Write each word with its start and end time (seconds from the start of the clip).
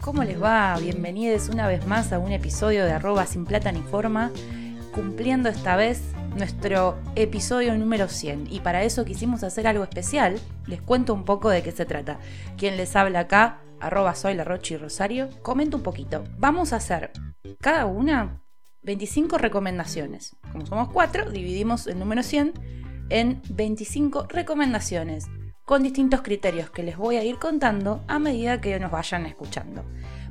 ¿Cómo 0.00 0.24
les 0.24 0.42
va? 0.42 0.78
Bienvenidos 0.80 1.50
una 1.50 1.68
vez 1.68 1.86
más 1.86 2.12
a 2.14 2.18
un 2.18 2.32
episodio 2.32 2.86
de 2.86 2.92
arroba 2.92 3.26
sin 3.26 3.44
plata 3.44 3.70
ni 3.70 3.82
forma, 3.82 4.30
cumpliendo 4.94 5.50
esta 5.50 5.76
vez 5.76 6.00
nuestro 6.36 6.96
episodio 7.16 7.76
número 7.76 8.08
100. 8.08 8.46
Y 8.50 8.60
para 8.60 8.82
eso 8.84 9.04
quisimos 9.04 9.42
hacer 9.42 9.66
algo 9.66 9.84
especial. 9.84 10.38
Les 10.66 10.80
cuento 10.80 11.12
un 11.12 11.26
poco 11.26 11.50
de 11.50 11.62
qué 11.62 11.70
se 11.70 11.84
trata. 11.84 12.18
Quien 12.56 12.78
les 12.78 12.96
habla 12.96 13.20
acá, 13.20 13.58
arroba 13.78 14.14
soy 14.14 14.32
la 14.34 14.44
Rochi 14.44 14.78
Rosario, 14.78 15.28
comento 15.42 15.76
un 15.76 15.82
poquito. 15.82 16.24
Vamos 16.38 16.72
a 16.72 16.76
hacer 16.76 17.10
cada 17.60 17.86
una 17.86 18.42
25 18.82 19.38
recomendaciones. 19.38 20.36
Como 20.52 20.64
somos 20.66 20.88
cuatro, 20.92 21.30
dividimos 21.30 21.86
el 21.86 21.98
número 21.98 22.22
100 22.22 22.52
en 23.10 23.42
25 23.50 24.26
recomendaciones 24.28 25.26
con 25.64 25.82
distintos 25.82 26.22
criterios 26.22 26.70
que 26.70 26.84
les 26.84 26.96
voy 26.96 27.16
a 27.16 27.24
ir 27.24 27.38
contando 27.38 28.04
a 28.06 28.20
medida 28.20 28.60
que 28.60 28.78
nos 28.78 28.92
vayan 28.92 29.26
escuchando. 29.26 29.84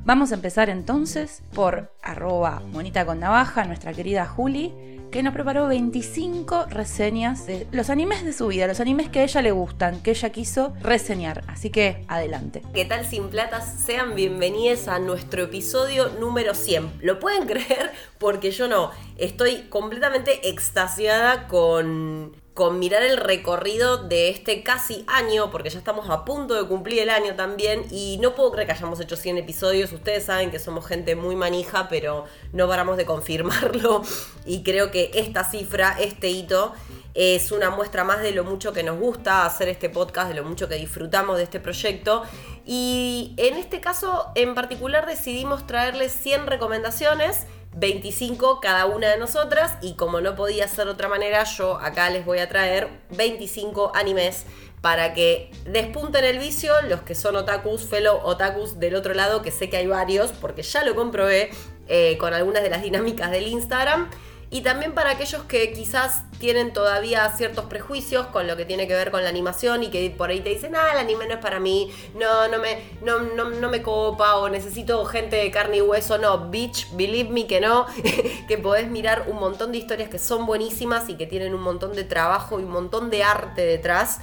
Vamos 0.05 0.31
a 0.31 0.35
empezar 0.35 0.69
entonces 0.69 1.43
por 1.53 1.93
arroba 2.01 2.61
monita 2.71 3.05
con 3.05 3.19
navaja, 3.19 3.65
nuestra 3.65 3.93
querida 3.93 4.25
Juli, 4.25 4.94
que 5.15 5.23
nos 5.23 5.33
preparó 5.33 5.69
25 5.69 6.65
reseñas 6.65 7.47
de 7.47 7.67
los 7.71 7.89
animes 7.89 8.25
de 8.25 8.33
su 8.33 8.47
vida, 8.47 8.67
los 8.67 8.81
animes 8.81 9.07
que 9.07 9.19
a 9.19 9.23
ella 9.23 9.41
le 9.41 9.51
gustan, 9.51 10.03
que 10.03 10.11
ella 10.11 10.29
quiso 10.29 10.73
reseñar. 10.81 11.45
Así 11.47 11.69
que 11.69 12.03
adelante. 12.09 12.63
¿Qué 12.73 12.83
tal 12.83 13.05
sin 13.05 13.29
platas? 13.29 13.79
Sean 13.79 14.13
bienvenidos 14.13 14.89
a 14.89 14.99
nuestro 14.99 15.43
episodio 15.43 16.09
número 16.19 16.53
100. 16.53 16.99
¿Lo 16.99 17.17
pueden 17.21 17.47
creer? 17.47 17.93
Porque 18.17 18.51
yo 18.51 18.67
no. 18.67 18.91
Estoy 19.15 19.69
completamente 19.69 20.49
extasiada 20.49 21.47
con 21.47 22.35
con 22.55 22.79
mirar 22.79 23.03
el 23.03 23.17
recorrido 23.17 23.97
de 23.97 24.29
este 24.29 24.63
casi 24.63 25.03
año, 25.07 25.51
porque 25.51 25.69
ya 25.69 25.77
estamos 25.77 26.09
a 26.09 26.23
punto 26.23 26.53
de 26.53 26.65
cumplir 26.65 26.99
el 26.99 27.09
año 27.09 27.35
también, 27.35 27.85
y 27.91 28.17
no 28.21 28.33
puedo 28.33 28.53
creer 28.53 28.67
que 28.67 28.71
hayamos 28.71 28.97
hecho 29.01 29.17
100 29.17 29.39
episodios, 29.39 29.91
ustedes 29.91 30.23
saben 30.23 30.51
que 30.51 30.57
somos 30.57 30.87
gente 30.87 31.17
muy 31.17 31.35
manija, 31.35 31.89
pero 31.89 32.23
no 32.53 32.65
paramos 32.69 32.95
de 32.95 33.05
confirmarlo, 33.05 34.03
y 34.45 34.63
creo 34.63 34.89
que 34.89 35.11
esta 35.15 35.43
cifra, 35.43 35.97
este 35.99 36.29
hito, 36.29 36.73
es 37.13 37.51
una 37.51 37.69
muestra 37.71 38.05
más 38.05 38.21
de 38.21 38.31
lo 38.31 38.45
mucho 38.45 38.71
que 38.71 38.83
nos 38.83 38.99
gusta 38.99 39.45
hacer 39.45 39.67
este 39.67 39.89
podcast, 39.89 40.29
de 40.29 40.35
lo 40.35 40.45
mucho 40.45 40.69
que 40.69 40.75
disfrutamos 40.75 41.37
de 41.37 41.43
este 41.43 41.61
proyecto. 41.61 42.23
Y 42.65 43.33
en 43.37 43.55
este 43.55 43.79
caso 43.79 44.31
en 44.35 44.53
particular 44.53 45.05
decidimos 45.05 45.65
traerles 45.65 46.11
100 46.11 46.47
recomendaciones 46.47 47.45
25 47.75 48.59
cada 48.61 48.85
una 48.85 49.09
de 49.09 49.17
nosotras 49.17 49.77
y 49.81 49.95
como 49.95 50.21
no 50.21 50.35
podía 50.35 50.67
ser 50.67 50.85
de 50.85 50.91
otra 50.91 51.09
manera, 51.09 51.43
yo 51.43 51.77
acá 51.77 52.09
les 52.09 52.25
voy 52.25 52.39
a 52.39 52.47
traer 52.47 52.89
25 53.11 53.91
animes 53.95 54.45
para 54.81 55.13
que 55.13 55.51
despunten 55.65 56.23
el 56.25 56.37
vicio 56.37 56.71
los 56.87 57.01
que 57.01 57.15
son 57.15 57.35
otakus, 57.35 57.85
fellow 57.85 58.19
otakus 58.23 58.79
del 58.79 58.95
otro 58.95 59.13
lado, 59.13 59.41
que 59.41 59.51
sé 59.51 59.69
que 59.69 59.77
hay 59.77 59.87
varios, 59.87 60.31
porque 60.31 60.61
ya 60.61 60.83
lo 60.83 60.95
comprobé 60.95 61.49
eh, 61.87 62.17
con 62.19 62.33
algunas 62.33 62.63
de 62.63 62.69
las 62.69 62.83
dinámicas 62.83 63.31
del 63.31 63.47
Instagram. 63.47 64.09
Y 64.51 64.61
también 64.61 64.93
para 64.93 65.11
aquellos 65.11 65.43
que 65.43 65.73
quizás 65.73 66.23
tienen 66.39 66.71
todavía 66.71 67.27
ciertos 67.35 67.65
prejuicios 67.65 68.27
con 68.27 68.47
lo 68.47 68.55
que 68.55 68.63
tiene 68.65 68.87
que 68.87 68.93
ver 68.93 69.11
con 69.11 69.23
la 69.23 69.29
animación 69.29 69.83
y 69.83 69.89
que 69.89 70.09
por 70.11 70.29
ahí 70.29 70.41
te 70.41 70.49
dicen, 70.49 70.75
ah, 70.75 70.91
el 70.93 70.99
anime 70.99 71.27
no 71.27 71.33
es 71.33 71.39
para 71.39 71.59
mí, 71.59 71.91
no, 72.13 72.47
no 72.47 72.59
me, 72.59 72.79
no, 73.01 73.19
no, 73.19 73.69
me 73.69 73.81
copa 73.81 74.37
o 74.37 74.47
necesito 74.47 75.03
gente 75.05 75.35
de 75.37 75.51
carne 75.51 75.77
y 75.77 75.81
hueso. 75.81 76.17
No, 76.17 76.49
bitch, 76.49 76.95
believe 76.95 77.29
me 77.29 77.47
que 77.47 77.59
no, 77.59 77.85
que 78.47 78.57
podés 78.57 78.87
mirar 78.89 79.25
un 79.27 79.39
montón 79.39 79.71
de 79.71 79.79
historias 79.79 80.09
que 80.09 80.19
son 80.19 80.45
buenísimas 80.45 81.09
y 81.09 81.15
que 81.15 81.25
tienen 81.25 81.53
un 81.53 81.61
montón 81.61 81.93
de 81.93 82.03
trabajo 82.03 82.59
y 82.59 82.63
un 82.63 82.71
montón 82.71 83.09
de 83.09 83.23
arte 83.23 83.65
detrás. 83.65 84.19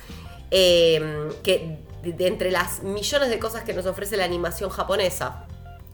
Em, 0.54 1.30
que 1.42 1.78
de 2.02 2.26
entre 2.26 2.50
las 2.50 2.82
millones 2.82 3.30
de 3.30 3.38
cosas 3.38 3.62
que 3.64 3.72
nos 3.72 3.86
ofrece 3.86 4.16
la 4.16 4.24
animación 4.24 4.68
japonesa. 4.68 5.46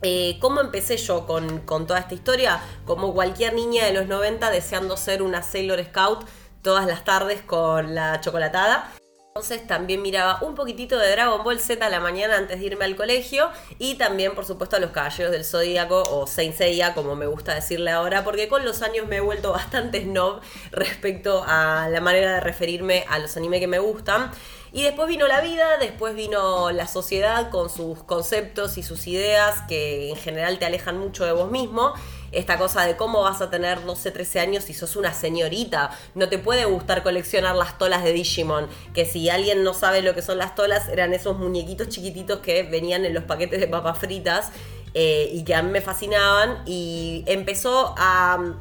Eh, 0.02 0.38
¿Cómo 0.40 0.60
empecé 0.60 0.96
yo 0.96 1.26
con, 1.26 1.64
toda 1.66 1.98
esta 1.98 2.14
historia? 2.14 2.60
Como 2.84 3.14
cualquier 3.14 3.54
niña 3.54 3.84
de 3.84 3.92
los 3.92 4.06
90 4.06 4.50
deseando 4.50 4.96
ser 4.96 5.22
una 5.22 5.42
Sailor 5.42 5.84
Scout 5.84 6.24
todas 6.62 6.86
las 6.86 7.04
tardes 7.04 7.42
con 7.42 7.94
la 7.94 8.20
chocolatada. 8.20 8.92
Entonces 9.28 9.66
también 9.66 10.02
miraba 10.02 10.38
un 10.42 10.56
poquitito 10.56 10.98
de 10.98 11.10
Dragon 11.12 11.44
Ball 11.44 11.60
Z 11.60 11.84
a 11.84 11.88
la 11.88 12.00
mañana 12.00 12.36
antes 12.36 12.58
de 12.58 12.66
irme 12.66 12.84
al 12.84 12.96
colegio 12.96 13.50
y 13.78 13.94
también 13.94 14.34
por 14.34 14.44
supuesto 14.44 14.76
a 14.76 14.80
los 14.80 14.90
Caballeros 14.90 15.30
del 15.30 15.44
Zodíaco 15.44 16.02
o 16.02 16.26
Saint 16.26 16.56
Seiya 16.56 16.92
como 16.92 17.14
me 17.14 17.26
gusta 17.26 17.54
decirle 17.54 17.92
ahora 17.92 18.24
porque 18.24 18.48
con 18.48 18.64
los 18.64 18.82
años 18.82 19.06
me 19.06 19.16
he 19.16 19.20
vuelto 19.20 19.52
bastante 19.58 20.02
snob 20.02 20.40
respecto 20.72 21.44
a 21.46 21.88
la 21.88 22.00
manera 22.00 22.34
de 22.34 22.40
referirme 22.40 23.04
a 23.08 23.20
los 23.20 23.36
animes 23.36 23.60
que 23.60 23.68
me 23.68 23.78
gustan. 23.78 24.32
Y 24.72 24.82
después 24.82 25.08
vino 25.08 25.26
la 25.26 25.40
vida, 25.40 25.78
después 25.78 26.14
vino 26.14 26.70
la 26.70 26.86
sociedad 26.86 27.50
con 27.50 27.70
sus 27.70 28.02
conceptos 28.02 28.76
y 28.78 28.82
sus 28.82 29.06
ideas 29.06 29.62
que 29.68 30.10
en 30.10 30.16
general 30.16 30.58
te 30.58 30.66
alejan 30.66 30.98
mucho 30.98 31.24
de 31.24 31.32
vos 31.32 31.50
mismo. 31.50 31.94
Esta 32.30 32.58
cosa 32.58 32.84
de 32.84 32.96
cómo 32.96 33.22
vas 33.22 33.40
a 33.40 33.48
tener 33.48 33.82
12, 33.82 34.10
13 34.10 34.40
años 34.40 34.64
si 34.64 34.74
sos 34.74 34.96
una 34.96 35.14
señorita. 35.14 35.90
No 36.14 36.28
te 36.28 36.38
puede 36.38 36.66
gustar 36.66 37.02
coleccionar 37.02 37.56
las 37.56 37.78
tolas 37.78 38.04
de 38.04 38.12
Digimon. 38.12 38.68
Que 38.92 39.06
si 39.06 39.30
alguien 39.30 39.64
no 39.64 39.72
sabe 39.72 40.02
lo 40.02 40.14
que 40.14 40.20
son 40.20 40.36
las 40.36 40.54
tolas, 40.54 40.88
eran 40.88 41.14
esos 41.14 41.38
muñequitos 41.38 41.88
chiquititos 41.88 42.40
que 42.40 42.64
venían 42.64 43.06
en 43.06 43.14
los 43.14 43.24
paquetes 43.24 43.60
de 43.60 43.66
papas 43.66 43.98
fritas 43.98 44.50
eh, 44.92 45.30
y 45.32 45.44
que 45.44 45.54
a 45.54 45.62
mí 45.62 45.70
me 45.70 45.80
fascinaban. 45.80 46.62
Y 46.66 47.24
empezó 47.26 47.94
a 47.96 48.54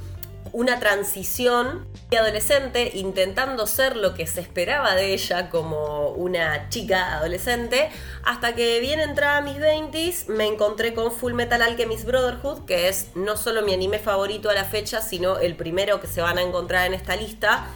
una 0.53 0.79
transición 0.79 1.87
de 2.09 2.17
adolescente 2.17 2.91
intentando 2.93 3.67
ser 3.67 3.95
lo 3.95 4.13
que 4.13 4.27
se 4.27 4.41
esperaba 4.41 4.95
de 4.95 5.13
ella 5.13 5.49
como 5.49 6.09
una 6.09 6.69
chica 6.69 7.17
adolescente, 7.17 7.89
hasta 8.23 8.55
que 8.55 8.79
bien 8.79 8.99
entrada 8.99 9.37
a 9.37 9.41
mis 9.41 9.57
20s 9.57 10.27
me 10.27 10.45
encontré 10.45 10.93
con 10.93 11.11
Full 11.11 11.33
Metal 11.33 11.61
Alchemist 11.61 12.05
Brotherhood, 12.05 12.65
que 12.65 12.87
es 12.87 13.09
no 13.15 13.37
solo 13.37 13.61
mi 13.61 13.73
anime 13.73 13.99
favorito 13.99 14.49
a 14.49 14.53
la 14.53 14.63
fecha, 14.63 15.01
sino 15.01 15.37
el 15.37 15.55
primero 15.55 16.01
que 16.01 16.07
se 16.07 16.21
van 16.21 16.37
a 16.37 16.41
encontrar 16.41 16.87
en 16.87 16.93
esta 16.93 17.15
lista, 17.15 17.67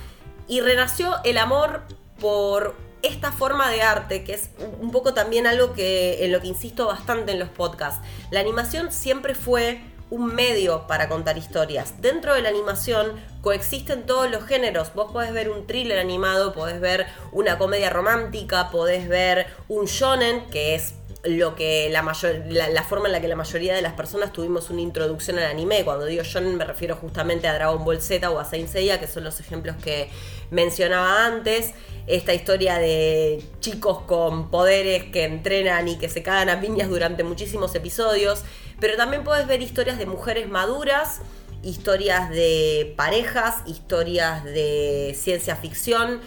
y 0.48 0.62
renació 0.62 1.16
el 1.24 1.38
amor 1.38 1.84
por 2.20 2.76
esta 3.04 3.32
forma 3.32 3.70
de 3.70 3.82
arte, 3.82 4.24
que 4.24 4.34
es 4.34 4.52
un 4.80 4.92
poco 4.92 5.14
también 5.14 5.48
algo 5.48 5.74
que 5.74 6.24
en 6.24 6.32
lo 6.32 6.40
que 6.40 6.48
insisto 6.48 6.86
bastante 6.88 7.32
en 7.32 7.40
los 7.40 7.50
podcasts. 7.50 8.06
La 8.30 8.40
animación 8.40 8.92
siempre 8.92 9.34
fue 9.34 9.82
un 10.12 10.36
medio 10.36 10.86
para 10.88 11.10
contar 11.10 11.38
historias. 11.38 12.00
Dentro 12.02 12.36
de 12.36 12.44
la 12.44 12.50
animación 12.50 13.14
coexisten 13.42 14.06
todos 14.06 14.30
los 14.30 14.44
géneros. 14.44 14.94
Vos 14.94 15.12
podés 15.12 15.34
ver 15.34 15.50
un 15.50 15.66
thriller 15.66 15.98
animado, 15.98 16.54
podés 16.54 16.80
ver 16.80 17.08
una 17.32 17.58
comedia 17.58 17.90
romántica, 17.90 18.70
podés 18.70 19.08
ver 19.08 19.48
un 19.68 19.86
shonen, 19.86 20.46
que 20.52 20.76
es 20.76 20.94
lo 21.24 21.56
que 21.56 21.90
la, 21.92 22.02
mayor, 22.02 22.44
la, 22.48 22.84
forma 22.84 23.08
en 23.08 23.12
la 23.12 23.22
que 23.22 23.28
la 23.28 23.36
mayoría 23.36 23.76
de 23.76 23.82
las 23.82 23.94
personas 23.94 24.34
tuvimos 24.34 24.70
una 24.70 24.82
introducción 24.82 25.38
al 25.38 25.46
anime. 25.46 25.84
Cuando 25.84 26.06
digo 26.06 26.24
shonen 26.24 26.58
me 26.58 26.66
refiero 26.66 26.96
justamente 26.96 27.48
a 27.48 27.54
Dragon 27.54 27.84
Ball 27.86 28.02
Z 28.02 28.30
o 28.32 28.40
a 28.40 28.46
Saint 28.46 28.72
que 28.72 29.08
son 29.08 29.24
los 29.24 29.40
ejemplos 29.40 29.76
que 29.84 30.10
mencionaba 30.50 31.26
antes. 31.26 31.74
Esta 32.08 32.34
historia 32.34 32.80
de 32.80 33.44
chicos 33.60 34.02
con 34.02 34.50
poderes 34.50 35.06
que 35.06 35.26
entrenan 35.26 35.88
y 35.88 36.00
que 36.00 36.10
se 36.10 36.24
cagan 36.24 36.50
a 36.50 36.60
piñas 36.60 36.90
durante 36.90 37.24
muchísimos 37.24 37.76
episodios. 37.76 38.44
Pero 38.80 38.98
también 38.98 39.24
puedes 39.24 39.46
ver 39.46 39.62
historias 39.62 40.00
de 40.00 40.08
mujeres 40.08 40.50
maduras, 40.50 41.22
historias 41.62 42.32
de 42.32 42.96
parejas, 42.98 43.58
historias 43.68 44.44
de 44.44 45.16
ciencia 45.16 45.56
ficción. 45.56 46.20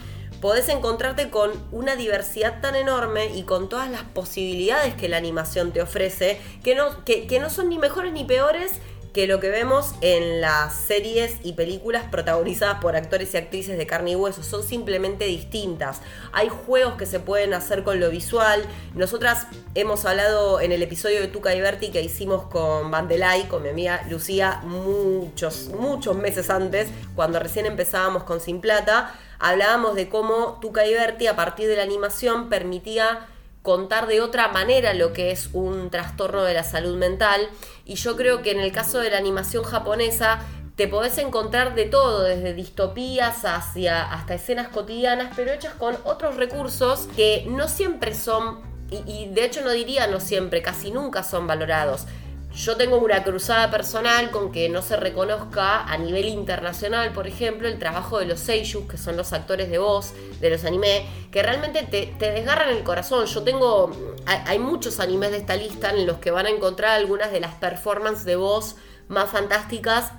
Podés 0.44 0.69
encontrarte 0.69 1.31
con 1.31 1.53
una 1.72 1.97
diversidad 1.97 2.60
tan 2.60 2.77
enorme 2.77 3.34
y 3.34 3.44
con 3.44 3.71
todas 3.71 3.91
las 3.91 4.03
posibilidades 4.03 4.93
que 4.93 5.09
la 5.09 5.16
animación 5.16 5.72
te 5.72 5.81
ofrece, 5.81 6.38
que 6.62 6.75
no, 6.75 7.02
que, 7.06 7.26
que 7.26 7.41
no 7.41 7.49
son 7.49 7.70
ni 7.70 7.79
mejores 7.79 8.12
ni 8.12 8.25
peores, 8.25 8.73
que 9.14 9.26
lo 9.26 9.41
que 9.41 9.49
vemos 9.49 9.94
en 10.02 10.43
las 10.43 10.75
series 10.75 11.37
y 11.44 11.55
películas 11.55 12.05
protagonizadas 12.11 12.81
por 12.81 12.94
actores 12.94 13.32
y 13.32 13.38
actrices 13.38 13.79
de 13.79 13.87
carne 13.87 14.11
y 14.11 14.17
hueso 14.17 14.43
son 14.43 14.62
simplemente 14.62 15.25
distintas. 15.25 16.02
Hay 16.32 16.50
juegos 16.50 16.97
que 16.97 17.06
se 17.06 17.20
pueden 17.20 17.55
hacer 17.55 17.82
con 17.82 17.99
lo 17.99 18.11
visual. 18.11 18.67
Nosotras 18.93 19.47
hemos 19.75 20.05
hablado 20.05 20.61
en 20.61 20.73
el 20.73 20.82
episodio 20.82 21.23
de 21.23 21.29
Tuca 21.29 21.55
y 21.55 21.61
Berti 21.62 21.90
que 21.90 22.02
hicimos 22.02 22.49
con 22.49 22.90
Vandelay, 22.90 23.44
con 23.44 23.62
mi 23.62 23.70
amiga 23.70 24.05
Lucía, 24.11 24.61
muchos, 24.64 25.69
muchos 25.69 26.17
meses 26.17 26.50
antes, 26.50 26.90
cuando 27.14 27.38
recién 27.38 27.64
empezábamos 27.64 28.25
con 28.25 28.40
Sin 28.40 28.61
Plata, 28.61 29.14
hablábamos 29.44 29.94
de 29.94 30.08
cómo 30.08 30.58
Tuca 30.62 30.87
y 30.87 31.26
a 31.26 31.37
partir 31.37 31.69
de 31.69 31.76
la 31.76 31.82
animación 31.82 32.49
permitía 32.49 33.26
contar 33.61 34.06
de 34.06 34.23
otra 34.23 34.49
manera 34.49 34.94
lo 34.94 35.12
que 35.12 35.32
es 35.32 35.50
un 35.52 35.91
trastorno 35.91 36.44
de 36.44 36.55
la 36.55 36.64
salud 36.64 36.96
mental. 36.96 37.50
Y 37.85 37.96
yo 37.96 38.17
creo 38.17 38.41
que 38.41 38.52
en 38.52 38.61
el 38.61 38.73
caso 38.73 39.00
de 39.00 39.11
la 39.11 39.19
animación 39.19 39.62
japonesa 39.62 40.41
te 40.76 40.88
podés 40.88 41.19
encontrar 41.19 41.75
de 41.75 41.85
todo, 41.85 42.23
desde 42.23 42.55
distopías 42.55 43.44
hacia 43.44 44.11
hasta 44.11 44.35
escenas 44.35 44.69
cotidianas, 44.69 45.35
pero 45.37 45.52
hechas 45.52 45.75
con 45.75 45.94
otros 46.05 46.37
recursos 46.37 47.06
que 47.14 47.44
no 47.47 47.69
siempre 47.69 48.14
son, 48.14 48.62
y 48.90 49.29
de 49.29 49.44
hecho 49.44 49.61
no 49.61 49.73
diría 49.73 50.06
no 50.06 50.20
siempre, 50.20 50.62
casi 50.62 50.90
nunca 50.90 51.23
son 51.23 51.47
valorados. 51.47 52.06
Yo 52.55 52.77
tengo 52.77 52.99
una 52.99 53.25
cruzada 53.25 53.71
personal 53.71 54.31
con 54.31 54.53
que 54.53 54.69
no 54.69 54.81
se 54.81 54.97
reconozca 54.97 55.83
a 55.83 55.99
nivel 55.99 56.27
internacional, 56.27 57.12
por 57.12 57.27
ejemplo, 57.27 57.67
el 57.67 57.79
trabajo 57.79 58.21
de 58.21 58.27
los 58.27 58.39
seiyus, 58.39 58.87
que 58.89 58.97
son 58.97 59.17
los 59.17 59.33
actores 59.33 59.69
de 59.71 59.79
voz 59.79 60.12
de 60.41 60.51
los 60.51 60.65
anime, 60.65 61.06
que 61.33 61.43
realmente 61.43 61.83
te, 61.83 62.31
desgarran 62.31 62.71
el 62.71 62.85
corazón. 62.85 63.27
Yo 63.27 63.43
tengo, 63.43 63.91
hay, 64.27 64.39
hay, 64.47 64.59
muchos 64.61 65.01
animes 65.01 65.33
de 65.33 65.39
esta 65.39 65.56
lista 65.56 65.91
en 65.91 66.06
los 66.06 66.19
que 66.19 66.31
van 66.31 66.47
a 66.47 66.51
encontrar 66.51 66.93
algunas 66.93 67.33
de 67.33 67.41
las 67.41 67.55
performances 67.55 68.25
de 68.25 68.37
voz 68.37 68.77
más 69.09 69.31
fantásticas 69.31 70.12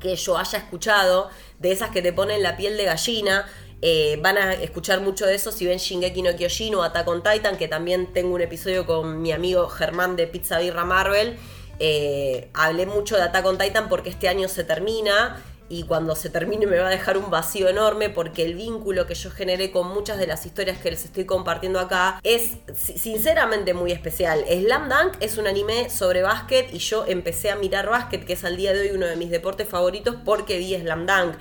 que 0.00 0.16
yo 0.16 0.38
haya 0.38 0.58
escuchado, 0.58 1.28
de 1.58 1.72
esas 1.72 1.90
que 1.90 2.00
te 2.00 2.12
ponen 2.12 2.42
la 2.42 2.56
piel 2.56 2.76
de 2.76 2.84
gallina. 2.84 3.46
Eh, 3.82 4.18
van 4.22 4.38
a 4.38 4.54
escuchar 4.54 5.02
mucho 5.02 5.26
de 5.26 5.34
eso 5.34 5.52
si 5.52 5.66
ven 5.66 5.76
Shingeki 5.76 6.22
no 6.22 6.34
Kyojin 6.34 6.74
o 6.74 6.82
Attack 6.82 7.06
on 7.08 7.22
Titan, 7.22 7.58
que 7.58 7.68
también 7.68 8.12
tengo 8.14 8.34
un 8.34 8.40
episodio 8.40 8.86
con 8.86 9.20
mi 9.20 9.32
amigo 9.32 9.68
Germán 9.68 10.16
de 10.16 10.26
Pizza 10.26 10.58
Birra 10.58 10.86
Marvel. 10.86 11.36
Eh, 11.78 12.48
hablé 12.54 12.86
mucho 12.86 13.16
de 13.16 13.22
Attack 13.22 13.44
on 13.46 13.58
Titan 13.58 13.88
porque 13.88 14.10
este 14.10 14.28
año 14.28 14.48
se 14.48 14.64
termina 14.64 15.42
y 15.68 15.82
cuando 15.82 16.14
se 16.14 16.30
termine 16.30 16.66
me 16.66 16.78
va 16.78 16.86
a 16.86 16.90
dejar 16.90 17.18
un 17.18 17.30
vacío 17.30 17.68
enorme 17.68 18.08
porque 18.08 18.44
el 18.44 18.54
vínculo 18.54 19.06
que 19.06 19.14
yo 19.14 19.30
generé 19.30 19.70
con 19.72 19.88
muchas 19.88 20.18
de 20.18 20.26
las 20.26 20.46
historias 20.46 20.78
que 20.78 20.90
les 20.90 21.04
estoy 21.04 21.24
compartiendo 21.24 21.80
acá 21.80 22.20
es 22.22 22.58
sinceramente 22.74 23.74
muy 23.74 23.92
especial. 23.92 24.44
Slam 24.48 24.88
Dunk 24.88 25.16
es 25.20 25.38
un 25.38 25.46
anime 25.46 25.90
sobre 25.90 26.22
básquet 26.22 26.72
y 26.72 26.78
yo 26.78 27.04
empecé 27.06 27.50
a 27.50 27.56
mirar 27.56 27.88
básquet, 27.88 28.24
que 28.24 28.34
es 28.34 28.44
al 28.44 28.56
día 28.56 28.72
de 28.72 28.82
hoy 28.82 28.90
uno 28.94 29.06
de 29.06 29.16
mis 29.16 29.30
deportes 29.30 29.68
favoritos 29.68 30.16
porque 30.24 30.58
vi 30.58 30.76
Slam 30.76 31.06
Dunk. 31.06 31.36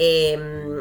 Eh, 0.00 0.38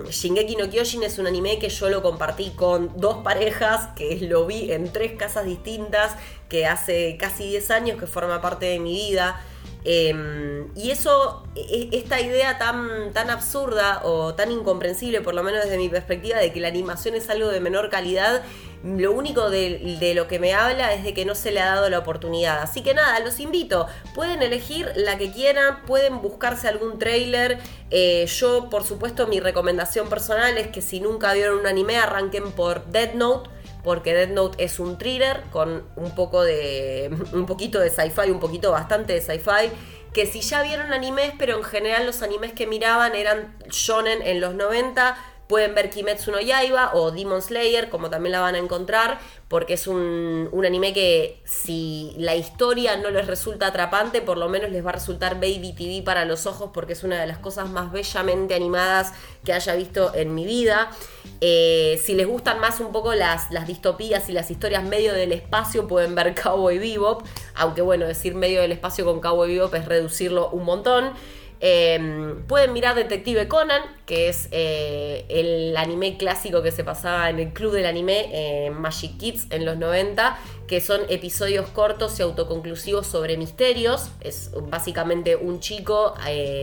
Shingeki 0.09 0.55
no 0.55 0.69
Kyojin 0.69 1.01
es 1.01 1.17
un 1.17 1.25
anime 1.25 1.57
que 1.57 1.69
yo 1.69 1.89
lo 1.89 2.03
compartí 2.03 2.51
con 2.51 2.91
dos 2.97 3.17
parejas, 3.23 3.89
que 3.95 4.19
lo 4.21 4.45
vi 4.45 4.71
en 4.71 4.93
tres 4.93 5.13
casas 5.13 5.45
distintas, 5.45 6.15
que 6.49 6.67
hace 6.67 7.17
casi 7.17 7.49
10 7.49 7.71
años 7.71 7.99
que 7.99 8.05
forma 8.05 8.41
parte 8.41 8.67
de 8.67 8.79
mi 8.79 8.93
vida. 8.93 9.41
Em, 9.89 10.67
y 10.75 10.91
eso, 10.91 11.43
e, 11.55 11.87
esta 11.93 12.19
idea 12.19 12.57
tan, 12.57 13.13
tan 13.13 13.29
absurda 13.29 14.01
o 14.03 14.35
tan 14.35 14.51
incomprensible, 14.51 15.21
por 15.21 15.33
lo 15.33 15.43
menos 15.43 15.63
desde 15.63 15.77
mi 15.77 15.87
perspectiva, 15.87 16.39
de 16.39 16.51
que 16.51 16.59
la 16.59 16.67
animación 16.67 17.15
es 17.15 17.29
algo 17.29 17.47
de 17.47 17.61
menor 17.61 17.89
calidad, 17.89 18.43
lo 18.83 19.13
único 19.13 19.49
de, 19.49 20.11
lo 20.13 20.27
que 20.27 20.39
me 20.39 20.53
habla 20.53 20.93
es 20.93 21.05
de 21.05 21.13
que 21.13 21.23
no 21.23 21.35
se 21.35 21.51
le 21.51 21.61
ha 21.61 21.67
dado 21.67 21.89
la 21.89 21.99
oportunidad. 21.99 22.61
Así 22.61 22.83
que 22.83 22.93
nada, 22.93 23.17
los 23.21 23.39
invito. 23.39 23.87
Pueden 24.13 24.43
elegir 24.43 24.91
la 24.95 25.17
que 25.17 25.31
quieran, 25.31 25.83
pueden 25.85 26.21
buscarse 26.21 26.67
algún 26.67 26.99
trailer. 26.99 27.57
Eh, 27.89 28.25
yo, 28.27 28.69
por 28.69 28.83
supuesto, 28.83 29.25
mi 29.25 29.39
recomendación 29.39 30.09
personal 30.09 30.57
es 30.57 30.67
que 30.67 30.81
si 30.81 30.99
nunca 30.99 31.31
vieron 31.31 31.59
un 31.59 31.65
anime, 31.65 31.97
arranquen 31.97 32.51
por 32.51 32.85
Dead 32.87 33.13
Note 33.13 33.49
porque 33.87 34.13
Dead 34.13 34.27
Note 34.27 34.61
es 34.61 34.81
un 34.81 34.97
thriller 34.97 35.43
con 35.49 35.81
un 35.95 36.13
poco 36.13 36.43
de 36.43 37.09
un 37.31 37.45
poquito 37.45 37.79
de 37.79 37.89
sci-fi, 37.89 38.29
un 38.29 38.41
poquito 38.41 38.69
bastante 38.69 39.13
de 39.13 39.21
sci-fi, 39.21 39.71
que 40.13 40.25
si 40.25 40.41
ya 40.41 40.61
vieron 40.61 40.91
animes, 40.91 41.31
pero 41.39 41.55
en 41.55 41.63
general 41.63 42.05
los 42.05 42.21
animes 42.21 42.51
que 42.51 42.67
miraban 42.67 43.15
eran 43.15 43.55
shonen 43.69 44.21
en 44.23 44.41
los 44.41 44.55
90, 44.55 45.17
pueden 45.47 45.73
ver 45.75 45.89
Kimetsu 45.89 46.31
no 46.31 46.39
Yaiba 46.39 46.91
o 46.93 47.11
Demon 47.11 47.41
Slayer, 47.41 47.89
como 47.89 48.09
también 48.09 48.33
la 48.33 48.41
van 48.41 48.55
a 48.55 48.57
encontrar, 48.57 49.19
porque 49.47 49.73
es 49.73 49.87
un, 49.87 50.49
un, 50.51 50.65
anime 50.65 50.93
que 50.93 51.41
si 51.45 52.13
la 52.17 52.35
historia 52.35 52.97
no 52.97 53.09
les 53.09 53.27
resulta 53.27 53.67
atrapante, 53.67 54.21
por 54.21 54.37
lo 54.37 54.49
menos 54.49 54.69
les 54.71 54.85
va 54.85 54.89
a 54.89 54.93
resultar 54.93 55.35
Baby 55.35 55.73
TV 55.73 56.01
para 56.03 56.25
los 56.25 56.45
ojos, 56.45 56.71
porque 56.73 56.93
es 56.93 57.03
una 57.03 57.19
de 57.19 57.27
las 57.27 57.37
cosas 57.37 57.69
más 57.69 57.91
bellamente 57.91 58.55
animadas 58.55 59.13
que 59.43 59.53
haya 59.53 59.75
visto 59.75 60.13
en 60.13 60.35
mi 60.35 60.45
vida. 60.45 60.91
Eh, 61.39 62.01
si 62.03 62.13
les 62.13 62.27
gustan 62.27 62.59
más 62.59 62.79
un 62.79 62.91
poco 62.91 63.13
las, 63.13 63.51
las 63.51 63.67
distopías 63.67 64.27
y 64.29 64.33
las 64.33 64.51
historias 64.51 64.83
medio 64.83 65.13
del 65.13 65.31
espacio, 65.31 65.87
pueden 65.87 66.15
ver 66.15 66.35
Cowboy 66.35 66.77
Bebop. 66.77 67.23
Aunque 67.55 67.81
bueno, 67.81 68.05
decir 68.05 68.35
medio 68.35 68.61
del 68.61 68.71
espacio 68.71 69.05
con 69.05 69.21
Cowboy 69.21 69.55
Bebop 69.55 69.73
es 69.75 69.85
reducirlo 69.85 70.49
un 70.49 70.65
montón. 70.65 71.13
Em, 71.59 72.43
pueden 72.43 72.73
mirar 72.73 72.95
Detective 72.95 73.47
Conan, 73.47 73.81
que 74.05 74.29
es 74.29 74.47
eh, 74.51 75.25
el 75.29 75.75
anime 75.75 76.17
clásico 76.17 76.61
que 76.61 76.71
se 76.71 76.83
pasaba 76.83 77.29
en 77.29 77.39
el 77.39 77.53
club 77.53 77.73
del 77.73 77.87
anime 77.87 78.29
eh, 78.31 78.69
Magic 78.69 79.17
Kids 79.17 79.47
en 79.49 79.65
los 79.65 79.77
90, 79.77 80.37
que 80.67 80.81
son 80.81 81.01
episodios 81.09 81.67
cortos 81.69 82.19
y 82.19 82.23
autoconclusivos 82.23 83.07
sobre 83.07 83.37
misterios. 83.37 84.11
Es 84.21 84.51
básicamente 84.69 85.35
un 85.35 85.59
chico, 85.59 86.13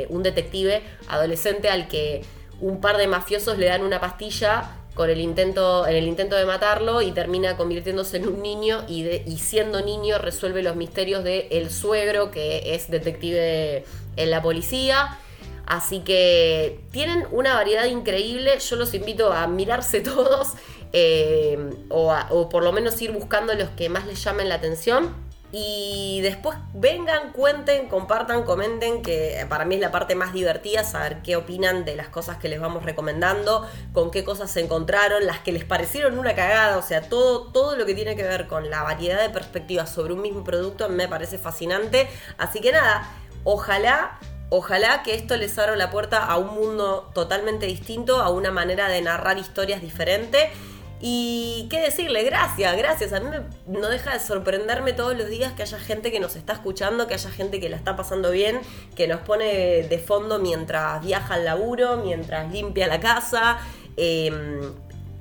un 0.08 0.22
detective 0.22 0.82
adolescente 1.08 1.68
al 1.68 1.88
que 1.88 2.22
un 2.60 2.80
par 2.80 2.96
de 2.96 3.08
mafiosos 3.08 3.58
le 3.58 3.66
dan 3.66 3.82
una 3.82 4.00
pastilla 4.00 4.83
con 4.94 5.10
el 5.10 5.20
intento, 5.20 5.86
en 5.86 5.96
el 5.96 6.06
intento 6.06 6.36
de 6.36 6.46
matarlo 6.46 7.02
y 7.02 7.12
termina 7.12 7.56
convirtiéndose 7.56 8.18
en 8.18 8.28
un 8.28 8.42
niño 8.42 8.84
y, 8.88 9.04
y 9.08 9.38
siendo 9.38 9.80
niño 9.82 10.18
resuelve 10.18 10.62
los 10.62 10.76
misterios 10.76 11.24
de 11.24 11.48
el 11.50 11.70
suegro 11.70 12.30
que 12.30 12.74
es 12.74 12.90
detective 12.90 13.84
en 14.16 14.30
la 14.30 14.40
policía. 14.42 15.18
Así 15.66 16.00
que 16.00 16.80
tienen 16.90 17.26
una 17.30 17.54
variedad 17.54 17.86
increíble. 17.86 18.58
Yo 18.58 18.76
los 18.76 18.94
invito 18.94 19.32
a 19.32 19.46
mirarse 19.46 20.00
todos 20.02 20.52
eh, 20.92 21.58
o, 21.88 22.14
o 22.30 22.48
por 22.48 22.62
lo 22.62 22.72
menos 22.72 23.00
ir 23.02 23.10
buscando 23.10 23.54
los 23.54 23.70
que 23.70 23.88
más 23.88 24.06
les 24.06 24.22
llamen 24.22 24.48
la 24.48 24.56
atención. 24.56 25.23
Y 25.56 26.20
después 26.22 26.58
vengan, 26.72 27.30
cuenten, 27.30 27.88
compartan, 27.88 28.42
comenten, 28.42 29.02
que 29.02 29.46
para 29.48 29.64
mí 29.64 29.76
es 29.76 29.80
la 29.80 29.92
parte 29.92 30.16
más 30.16 30.32
divertida, 30.32 30.82
saber 30.82 31.22
qué 31.22 31.36
opinan 31.36 31.84
de 31.84 31.94
las 31.94 32.08
cosas 32.08 32.38
que 32.38 32.48
les 32.48 32.58
vamos 32.58 32.82
recomendando, 32.82 33.64
con 33.92 34.10
qué 34.10 34.24
cosas 34.24 34.50
se 34.50 34.58
encontraron, 34.58 35.24
las 35.26 35.38
que 35.38 35.52
les 35.52 35.64
parecieron 35.64 36.18
una 36.18 36.34
cagada, 36.34 36.76
o 36.76 36.82
sea, 36.82 37.02
todo, 37.02 37.52
todo 37.52 37.76
lo 37.76 37.86
que 37.86 37.94
tiene 37.94 38.16
que 38.16 38.24
ver 38.24 38.48
con 38.48 38.68
la 38.68 38.82
variedad 38.82 39.22
de 39.22 39.30
perspectivas 39.30 39.90
sobre 39.90 40.12
un 40.12 40.22
mismo 40.22 40.42
producto 40.42 40.88
me 40.88 41.06
parece 41.06 41.38
fascinante. 41.38 42.08
Así 42.36 42.60
que 42.60 42.72
nada, 42.72 43.08
ojalá 43.44 44.18
Ojalá 44.50 45.02
que 45.02 45.14
esto 45.14 45.36
les 45.36 45.58
abra 45.58 45.74
la 45.74 45.90
puerta 45.90 46.22
a 46.22 46.36
un 46.36 46.54
mundo 46.54 47.10
totalmente 47.12 47.66
distinto, 47.66 48.20
a 48.20 48.28
una 48.28 48.52
manera 48.52 48.88
de 48.88 49.00
narrar 49.00 49.38
historias 49.38 49.80
diferente 49.80 50.50
y 51.06 51.66
qué 51.68 51.82
decirle, 51.82 52.22
gracias, 52.22 52.74
gracias. 52.78 53.12
A 53.12 53.20
mí 53.20 53.28
no 53.66 53.90
deja 53.90 54.14
de 54.14 54.20
sorprenderme 54.20 54.94
todos 54.94 55.14
los 55.14 55.28
días 55.28 55.52
que 55.52 55.60
haya 55.60 55.78
gente 55.78 56.10
que 56.10 56.18
nos 56.18 56.34
está 56.34 56.54
escuchando, 56.54 57.06
que 57.06 57.12
haya 57.12 57.28
gente 57.28 57.60
que 57.60 57.68
la 57.68 57.76
está 57.76 57.94
pasando 57.94 58.30
bien, 58.30 58.58
que 58.96 59.06
nos 59.06 59.20
pone 59.20 59.82
de 59.82 59.98
fondo 59.98 60.38
mientras 60.38 61.04
viaja 61.04 61.34
al 61.34 61.44
laburo, 61.44 61.98
mientras 61.98 62.50
limpia 62.50 62.86
la 62.86 63.00
casa. 63.00 63.58
Em, 63.98 64.72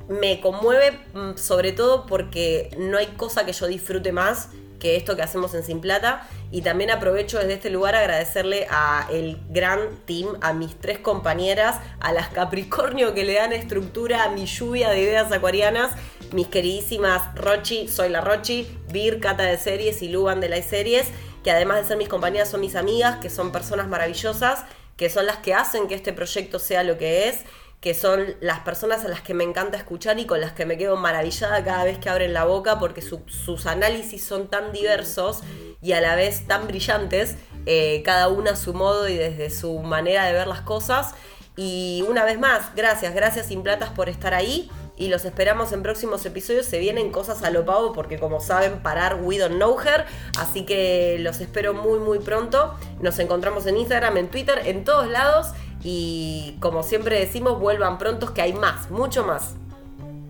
me 0.08 0.40
conmueve 0.40 0.98
mm, 1.14 1.36
sobre 1.36 1.74
todo 1.74 2.06
porque 2.06 2.70
no 2.78 2.98
hay 2.98 3.08
cosa 3.18 3.46
que 3.46 3.52
yo 3.52 3.68
disfrute 3.68 4.14
más 4.14 4.52
que 4.84 4.98
esto 4.98 5.16
que 5.16 5.22
hacemos 5.22 5.54
en 5.56 5.64
Sin 5.64 5.80
Plata. 5.80 6.28
Y 6.52 6.62
también 6.62 6.92
aprovecho 6.92 7.40
desde 7.40 7.54
este 7.54 7.70
lugar 7.70 7.96
agradecerle 7.96 8.68
a 8.70 9.08
el 9.10 9.40
gran 9.50 9.80
team, 10.06 10.38
a 10.42 10.54
mis 10.54 10.76
tres 10.76 11.00
compañeras, 11.00 11.80
a 12.02 12.12
las 12.12 12.28
Capricornio 12.28 13.14
que 13.14 13.24
le 13.24 13.36
dan 13.36 13.54
estructura 13.54 14.26
a 14.26 14.30
mi 14.30 14.46
lluvia 14.46 14.90
de 14.90 15.02
ideas 15.02 15.32
acuarianas, 15.32 15.94
mis 16.34 16.50
queridísimas 16.50 17.34
Rochi, 17.36 17.88
soy 17.88 18.10
la 18.10 18.20
Rochi, 18.20 18.68
Vir, 18.92 19.22
Cata 19.22 19.44
de 19.44 19.58
Series 19.58 20.02
y 20.02 20.10
Luban 20.10 20.42
de 20.42 20.50
las 20.50 20.66
Series, 20.66 21.08
que 21.44 21.52
además 21.52 21.78
de 21.78 21.86
ser 21.86 21.98
mis 21.98 22.10
compañeras 22.10 22.50
son 22.50 22.60
mis 22.60 22.76
amigas, 22.76 23.18
que 23.22 23.30
son 23.30 23.54
personas 23.54 23.88
maravillosas, 23.88 24.66
que 24.98 25.10
son 25.10 25.26
las 25.26 25.38
que 25.38 25.54
hacen 25.54 25.88
que 25.88 25.96
este 25.96 26.12
proyecto 26.12 26.60
sea 26.60 26.84
lo 26.84 26.98
que 26.98 27.30
es 27.30 27.38
que 27.84 27.94
son 27.94 28.36
las 28.40 28.60
personas 28.60 29.04
a 29.04 29.10
las 29.10 29.20
que 29.20 29.34
me 29.34 29.44
encanta 29.44 29.76
escuchar 29.76 30.18
y 30.18 30.26
con 30.26 30.40
las 30.40 30.54
que 30.54 30.66
me 30.66 30.78
quedo 30.78 30.96
maravillada 30.96 31.62
cada 31.66 31.84
vez 31.84 31.98
que 31.98 32.10
abren 32.10 32.32
la 32.32 32.46
boca 32.46 32.80
porque 32.80 33.02
sus 33.02 33.66
análisis 33.66 34.24
son 34.24 34.48
tan 34.48 34.72
diversos 34.72 35.42
y 35.82 35.92
a 35.92 36.00
la 36.00 36.16
vez 36.16 36.48
tan 36.48 36.66
brillantes, 36.66 37.36
eh, 37.66 38.02
cada 38.06 38.30
una 38.30 38.52
a 38.52 38.56
su 38.56 38.74
modo 38.74 39.10
y 39.10 39.18
desde 39.18 39.50
su 39.50 39.80
manera 39.80 40.24
de 40.24 40.32
ver 40.32 40.48
las 40.48 40.62
cosas. 40.62 41.14
Y 41.58 42.06
una 42.08 42.24
vez 42.24 42.40
más, 42.40 42.74
gracias, 42.74 43.14
gracias 43.14 43.48
Sin 43.48 43.64
por 43.98 44.08
estar 44.08 44.34
ahí 44.34 44.72
y 44.96 45.10
los 45.10 45.26
esperamos 45.26 45.74
en 45.74 45.84
próximos 45.84 46.26
episodios. 46.26 46.66
Se 46.66 46.80
vienen 46.80 47.12
cosas 47.12 47.44
a 47.44 47.50
lo 47.50 47.66
pavo 47.66 47.92
porque 47.92 48.18
como 48.18 48.40
saben 48.40 48.82
parar 48.82 49.20
We 49.22 49.40
Don't 49.40 49.56
Know 49.56 49.78
Her. 49.78 50.06
Así 50.40 50.66
que 50.66 51.18
los 51.20 51.42
espero 51.42 51.74
muy 51.74 52.00
muy 52.00 52.20
pronto. 52.20 52.76
Nos 53.02 53.20
encontramos 53.20 53.66
en 53.66 53.76
Instagram, 53.76 54.16
en 54.16 54.30
Twitter, 54.30 54.62
en 54.64 54.86
todos 54.86 55.10
lados. 55.10 55.48
Y 55.84 56.56
como 56.60 56.84
siempre 56.84 57.20
decimos, 57.20 57.60
vuelvan 57.60 57.98
prontos 57.98 58.32
que 58.32 58.42
hay 58.42 58.54
más, 58.54 58.90
mucho 58.90 59.26
más. 59.26 59.56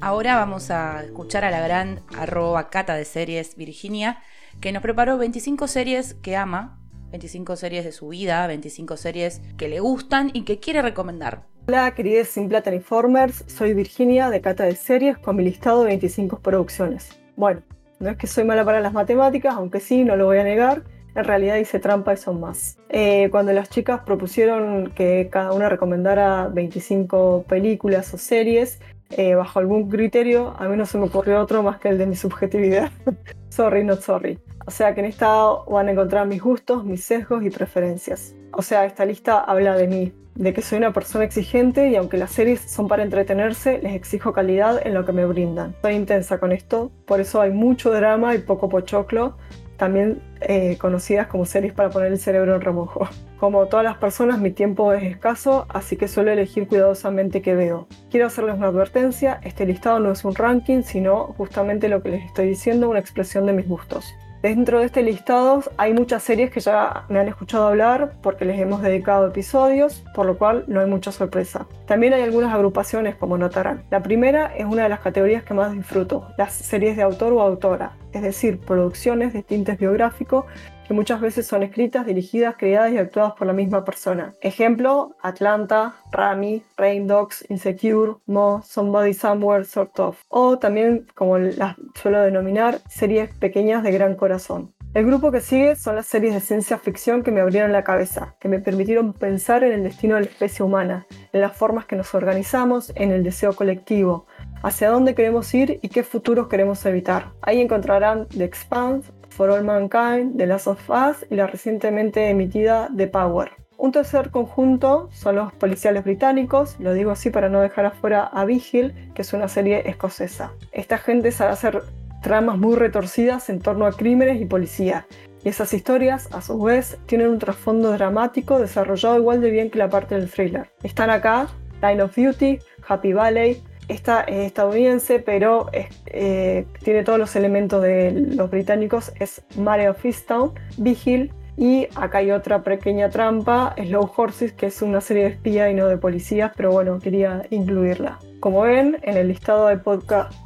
Ahora 0.01 0.35
vamos 0.35 0.71
a 0.71 1.03
escuchar 1.03 1.45
a 1.45 1.51
la 1.51 1.61
gran 1.61 2.01
arroba 2.17 2.69
cata 2.69 2.95
de 2.95 3.05
series 3.05 3.55
Virginia, 3.55 4.21
que 4.59 4.71
nos 4.71 4.81
preparó 4.81 5.17
25 5.17 5.67
series 5.67 6.15
que 6.15 6.35
ama, 6.35 6.79
25 7.11 7.55
series 7.55 7.85
de 7.85 7.91
su 7.91 8.09
vida, 8.09 8.45
25 8.47 8.97
series 8.97 9.41
que 9.55 9.69
le 9.69 9.79
gustan 9.79 10.31
y 10.33 10.43
que 10.43 10.59
quiere 10.59 10.81
recomendar. 10.81 11.43
Hola, 11.67 11.93
queridos 11.93 12.27
Sin 12.27 12.49
Plata 12.49 12.73
Informers, 12.73 13.45
soy 13.47 13.73
Virginia 13.73 14.29
de 14.29 14.41
Cata 14.41 14.65
de 14.65 14.75
Series 14.75 15.17
con 15.19 15.35
mi 15.37 15.43
listado 15.43 15.81
de 15.81 15.87
25 15.87 16.39
producciones. 16.39 17.17
Bueno, 17.37 17.61
no 17.99 18.09
es 18.09 18.17
que 18.17 18.27
soy 18.27 18.43
mala 18.43 18.65
para 18.65 18.81
las 18.81 18.91
matemáticas, 18.91 19.53
aunque 19.55 19.79
sí, 19.79 20.03
no 20.03 20.17
lo 20.17 20.25
voy 20.25 20.39
a 20.39 20.43
negar, 20.43 20.83
en 21.15 21.23
realidad 21.23 21.57
hice 21.57 21.79
trampa 21.79 22.13
y 22.13 22.17
son 22.17 22.39
más. 22.39 22.77
Eh, 22.89 23.29
cuando 23.31 23.53
las 23.53 23.69
chicas 23.69 24.01
propusieron 24.05 24.91
que 24.91 25.29
cada 25.31 25.53
una 25.53 25.69
recomendara 25.69 26.47
25 26.47 27.45
películas 27.47 28.13
o 28.13 28.17
series, 28.17 28.79
eh, 29.11 29.35
bajo 29.35 29.59
algún 29.59 29.89
criterio, 29.89 30.55
a 30.57 30.67
mí 30.67 30.75
no 30.75 30.85
se 30.85 30.97
me 30.97 31.05
ocurrió 31.05 31.39
otro 31.39 31.61
más 31.61 31.79
que 31.79 31.89
el 31.89 31.97
de 31.97 32.07
mi 32.07 32.15
subjetividad. 32.15 32.91
sorry, 33.49 33.83
not 33.83 34.01
sorry. 34.01 34.39
O 34.65 34.71
sea 34.71 34.95
que 34.95 35.01
en 35.01 35.07
esta 35.07 35.27
van 35.69 35.87
a 35.87 35.91
encontrar 35.91 36.25
mis 36.25 36.41
gustos, 36.41 36.83
mis 36.83 37.03
sesgos 37.03 37.43
y 37.43 37.49
preferencias. 37.49 38.35
O 38.53 38.61
sea, 38.61 38.85
esta 38.85 39.05
lista 39.05 39.39
habla 39.39 39.75
de 39.75 39.87
mí, 39.87 40.13
de 40.35 40.53
que 40.53 40.61
soy 40.61 40.79
una 40.79 40.93
persona 40.93 41.25
exigente 41.25 41.89
y 41.89 41.95
aunque 41.95 42.17
las 42.17 42.31
series 42.31 42.61
son 42.61 42.87
para 42.87 43.03
entretenerse, 43.03 43.79
les 43.79 43.93
exijo 43.93 44.33
calidad 44.33 44.85
en 44.85 44.93
lo 44.93 45.05
que 45.05 45.11
me 45.11 45.25
brindan. 45.25 45.75
Soy 45.81 45.93
intensa 45.93 46.39
con 46.39 46.51
esto, 46.51 46.91
por 47.05 47.19
eso 47.19 47.41
hay 47.41 47.51
mucho 47.51 47.91
drama 47.91 48.33
y 48.35 48.39
poco 48.39 48.69
pochoclo, 48.69 49.37
también 49.83 50.21
eh, 50.39 50.77
conocidas 50.77 51.27
como 51.27 51.43
series 51.43 51.73
para 51.73 51.89
poner 51.89 52.13
el 52.13 52.17
cerebro 52.17 52.55
en 52.55 52.61
remojo. 52.61 53.05
Como 53.37 53.65
todas 53.65 53.83
las 53.83 53.97
personas, 53.97 54.39
mi 54.39 54.49
tiempo 54.49 54.93
es 54.93 55.03
escaso, 55.03 55.65
así 55.67 55.97
que 55.97 56.07
suelo 56.07 56.31
elegir 56.31 56.69
cuidadosamente 56.69 57.41
qué 57.41 57.53
veo. 57.53 57.89
Quiero 58.09 58.27
hacerles 58.27 58.55
una 58.55 58.67
advertencia, 58.67 59.41
este 59.43 59.65
listado 59.65 59.99
no 59.99 60.13
es 60.13 60.23
un 60.23 60.33
ranking, 60.33 60.83
sino 60.83 61.33
justamente 61.37 61.89
lo 61.89 62.01
que 62.01 62.11
les 62.11 62.23
estoy 62.23 62.47
diciendo, 62.47 62.89
una 62.89 62.99
expresión 62.99 63.45
de 63.45 63.51
mis 63.51 63.67
gustos. 63.67 64.15
Dentro 64.41 64.79
de 64.79 64.85
este 64.85 65.03
listado 65.03 65.61
hay 65.75 65.93
muchas 65.93 66.23
series 66.23 66.49
que 66.49 66.61
ya 66.61 67.03
me 67.09 67.19
han 67.19 67.27
escuchado 67.27 67.67
hablar 67.67 68.13
porque 68.21 68.45
les 68.45 68.57
hemos 68.61 68.81
dedicado 68.81 69.27
episodios, 69.27 70.05
por 70.15 70.25
lo 70.25 70.37
cual 70.37 70.63
no 70.67 70.79
hay 70.79 70.87
mucha 70.87 71.11
sorpresa. 71.11 71.65
También 71.85 72.13
hay 72.13 72.21
algunas 72.21 72.53
agrupaciones 72.53 73.15
como 73.15 73.37
notarán. 73.37 73.83
La 73.91 74.01
primera 74.01 74.55
es 74.55 74.63
una 74.63 74.83
de 74.83 74.89
las 74.89 75.01
categorías 75.01 75.43
que 75.43 75.53
más 75.53 75.73
disfruto, 75.73 76.29
las 76.37 76.53
series 76.53 76.95
de 76.95 77.03
autor 77.03 77.33
o 77.33 77.41
autora, 77.41 77.97
es 78.13 78.21
decir, 78.21 78.59
producciones 78.59 79.33
de 79.33 79.43
tintes 79.43 79.77
biográfico 79.77 80.45
que 80.87 80.93
muchas 80.93 81.21
veces 81.21 81.47
son 81.47 81.63
escritas, 81.63 82.05
dirigidas, 82.05 82.55
creadas 82.57 82.91
y 82.91 82.97
actuadas 82.97 83.33
por 83.33 83.47
la 83.47 83.53
misma 83.53 83.85
persona. 83.85 84.33
Ejemplo, 84.41 85.15
Atlanta, 85.21 85.95
Rami, 86.11 86.63
Rain 86.77 87.07
Dogs, 87.07 87.45
Insecure, 87.49 88.15
Mo, 88.25 88.61
Somebody 88.65 89.13
Somewhere, 89.13 89.65
Sort 89.65 89.99
of. 89.99 90.21
O 90.27 90.59
también, 90.59 91.07
como 91.15 91.37
las 91.37 91.75
suelo 91.95 92.21
denominar, 92.21 92.81
series 92.89 93.33
pequeñas 93.33 93.83
de 93.83 93.91
gran 93.91 94.15
corazón. 94.15 94.73
El 94.93 95.07
grupo 95.07 95.31
que 95.31 95.41
sigue 95.41 95.75
son 95.75 95.95
las 95.95 96.05
series 96.05 96.35
de 96.35 96.39
ciencia 96.39 96.77
ficción 96.77 97.23
que 97.23 97.31
me 97.31 97.41
abrieron 97.41 97.71
la 97.71 97.83
cabeza, 97.83 98.35
que 98.39 98.47
me 98.47 98.59
permitieron 98.59 99.13
pensar 99.13 99.63
en 99.63 99.71
el 99.71 99.83
destino 99.83 100.13
de 100.13 100.21
la 100.21 100.27
especie 100.27 100.63
humana, 100.63 101.07
en 101.31 101.41
las 101.41 101.57
formas 101.57 101.87
que 101.87 101.95
nos 101.95 102.13
organizamos, 102.13 102.91
en 102.95 103.11
el 103.11 103.23
deseo 103.23 103.55
colectivo, 103.55 104.27
hacia 104.63 104.89
dónde 104.89 105.13
queremos 105.13 105.53
ir 105.53 105.79
y 105.81 105.89
qué 105.89 106.03
futuros 106.03 106.47
queremos 106.47 106.83
evitar. 106.85 107.33
Ahí 107.41 107.61
encontrarán 107.61 108.27
The 108.29 108.45
Expanse, 108.45 109.11
For 109.29 109.49
All 109.49 109.63
Mankind, 109.63 110.37
The 110.37 110.47
Last 110.47 110.67
of 110.67 110.89
Us 110.89 111.25
y 111.29 111.35
la 111.35 111.47
recientemente 111.47 112.29
emitida 112.29 112.89
The 112.95 113.07
Power. 113.07 113.51
Un 113.77 113.91
tercer 113.91 114.29
conjunto 114.29 115.09
son 115.11 115.35
los 115.35 115.53
policiales 115.53 116.03
británicos, 116.05 116.79
lo 116.79 116.93
digo 116.93 117.11
así 117.11 117.29
para 117.29 117.49
no 117.49 117.59
dejar 117.59 117.85
afuera 117.85 118.23
a 118.23 118.45
Vigil, 118.45 118.93
que 119.13 119.23
es 119.23 119.33
una 119.33 119.47
serie 119.47 119.89
escocesa. 119.89 120.53
Esta 120.71 120.97
gente 120.97 121.31
sabe 121.31 121.51
hacer 121.51 121.83
tramas 122.21 122.57
muy 122.57 122.75
retorcidas 122.75 123.49
en 123.49 123.59
torno 123.59 123.85
a 123.85 123.91
crímenes 123.91 124.39
y 124.39 124.45
policía, 124.45 125.05
y 125.43 125.49
esas 125.49 125.73
historias, 125.73 126.29
a 126.31 126.41
su 126.41 126.57
vez, 126.61 126.97
tienen 127.05 127.27
un 127.27 127.39
trasfondo 127.39 127.91
dramático 127.91 128.59
desarrollado 128.59 129.17
igual 129.17 129.41
de 129.41 129.49
bien 129.49 129.69
que 129.69 129.79
la 129.79 129.89
parte 129.89 130.15
del 130.15 130.31
thriller. 130.31 130.69
Están 130.83 131.09
acá 131.09 131.47
Line 131.81 132.01
of 132.01 132.15
Duty, 132.15 132.59
Happy 132.87 133.11
Valley, 133.11 133.61
esta 133.87 134.21
es 134.21 134.47
estadounidense, 134.47 135.19
pero 135.19 135.69
eh, 136.05 136.65
tiene 136.83 137.03
todos 137.03 137.19
los 137.19 137.35
elementos 137.35 137.81
de 137.81 138.11
los 138.11 138.49
británicos. 138.49 139.11
Es 139.19 139.43
Mare 139.57 139.89
of 139.89 140.03
Easttown, 140.05 140.53
Vigil, 140.77 141.31
y 141.55 141.87
acá 141.95 142.19
hay 142.19 142.31
otra 142.31 142.63
pequeña 142.63 143.09
trampa, 143.09 143.75
Slow 143.77 144.09
Horses, 144.15 144.53
que 144.53 144.67
es 144.67 144.81
una 144.81 145.01
serie 145.01 145.23
de 145.23 145.29
espía 145.29 145.69
y 145.69 145.75
no 145.75 145.87
de 145.87 145.97
policías, 145.97 146.51
pero 146.55 146.71
bueno, 146.71 146.99
quería 146.99 147.43
incluirla. 147.51 148.19
Como 148.39 148.61
ven, 148.61 148.97
en 149.03 149.17
el 149.17 149.27
listado 149.27 149.67
hay, 149.67 149.77